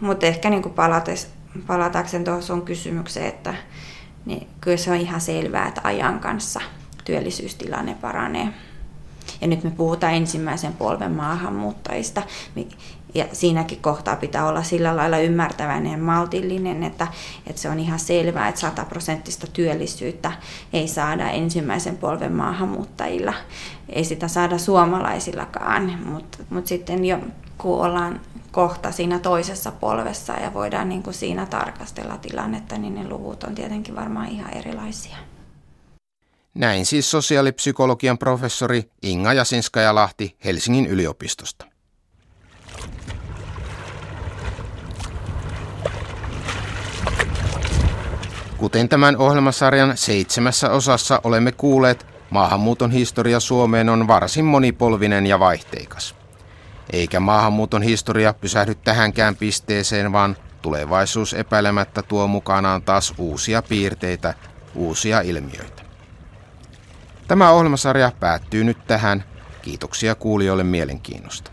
Mutta 0.00 0.26
ehkä 0.26 0.50
niin 0.50 0.62
palates, 0.62 1.28
palatakseni 1.66 2.24
tuohon 2.24 2.42
sun 2.42 2.62
kysymykseen, 2.62 3.26
että 3.26 3.54
niin 4.24 4.48
kyllä 4.60 4.76
se 4.76 4.90
on 4.90 4.96
ihan 4.96 5.20
selvää, 5.20 5.68
että 5.68 5.80
ajan 5.84 6.20
kanssa 6.20 6.60
työllisyystilanne 7.04 7.96
paranee. 8.00 8.48
Ja 9.40 9.46
nyt 9.46 9.64
me 9.64 9.70
puhutaan 9.70 10.14
ensimmäisen 10.14 10.72
polven 10.72 11.12
maahanmuuttajista. 11.12 12.22
Ja 13.14 13.24
siinäkin 13.32 13.80
kohtaa 13.80 14.16
pitää 14.16 14.48
olla 14.48 14.62
sillä 14.62 14.96
lailla 14.96 15.18
ymmärtäväinen 15.18 15.92
ja 15.92 15.98
maltillinen, 15.98 16.82
että, 16.82 17.06
että 17.46 17.62
se 17.62 17.68
on 17.68 17.78
ihan 17.78 17.98
selvää, 17.98 18.48
että 18.48 18.60
100 18.60 18.84
prosenttista 18.84 19.46
työllisyyttä 19.46 20.32
ei 20.72 20.88
saada 20.88 21.30
ensimmäisen 21.30 21.96
polven 21.96 22.32
maahanmuuttajilla. 22.32 23.34
Ei 23.88 24.04
sitä 24.04 24.28
saada 24.28 24.58
suomalaisillakaan, 24.58 25.98
mutta, 26.04 26.38
mutta 26.50 26.68
sitten 26.68 27.04
jo 27.04 27.18
kun 27.58 27.84
ollaan 27.86 28.20
kohta 28.52 28.92
siinä 28.92 29.18
toisessa 29.18 29.72
polvessa 29.72 30.32
ja 30.32 30.54
voidaan 30.54 30.88
niin 30.88 31.02
kuin 31.02 31.14
siinä 31.14 31.46
tarkastella 31.46 32.16
tilannetta, 32.16 32.78
niin 32.78 32.94
ne 32.94 33.08
luvut 33.08 33.44
on 33.44 33.54
tietenkin 33.54 33.96
varmaan 33.96 34.28
ihan 34.28 34.56
erilaisia. 34.56 35.16
Näin 36.54 36.86
siis 36.86 37.10
sosiaalipsykologian 37.10 38.18
professori 38.18 38.90
Inga 39.02 39.32
Jasinskaja-Lahti 39.32 40.36
Helsingin 40.44 40.86
yliopistosta. 40.86 41.66
Kuten 48.56 48.88
tämän 48.88 49.16
ohjelmasarjan 49.16 49.96
seitsemässä 49.96 50.70
osassa 50.70 51.20
olemme 51.24 51.52
kuulleet, 51.52 52.06
maahanmuuton 52.30 52.90
historia 52.90 53.40
Suomeen 53.40 53.88
on 53.88 54.08
varsin 54.08 54.44
monipolvinen 54.44 55.26
ja 55.26 55.38
vaihteikas. 55.38 56.21
Eikä 56.90 57.20
maahanmuuton 57.20 57.82
historia 57.82 58.32
pysähdy 58.34 58.74
tähänkään 58.74 59.36
pisteeseen, 59.36 60.12
vaan 60.12 60.36
tulevaisuus 60.62 61.34
epäilemättä 61.34 62.02
tuo 62.02 62.26
mukanaan 62.26 62.82
taas 62.82 63.14
uusia 63.18 63.62
piirteitä, 63.62 64.34
uusia 64.74 65.20
ilmiöitä. 65.20 65.82
Tämä 67.28 67.50
ohjelmasarja 67.50 68.12
päättyy 68.20 68.64
nyt 68.64 68.78
tähän. 68.86 69.24
Kiitoksia 69.62 70.14
kuulijoille 70.14 70.64
mielenkiinnosta. 70.64 71.50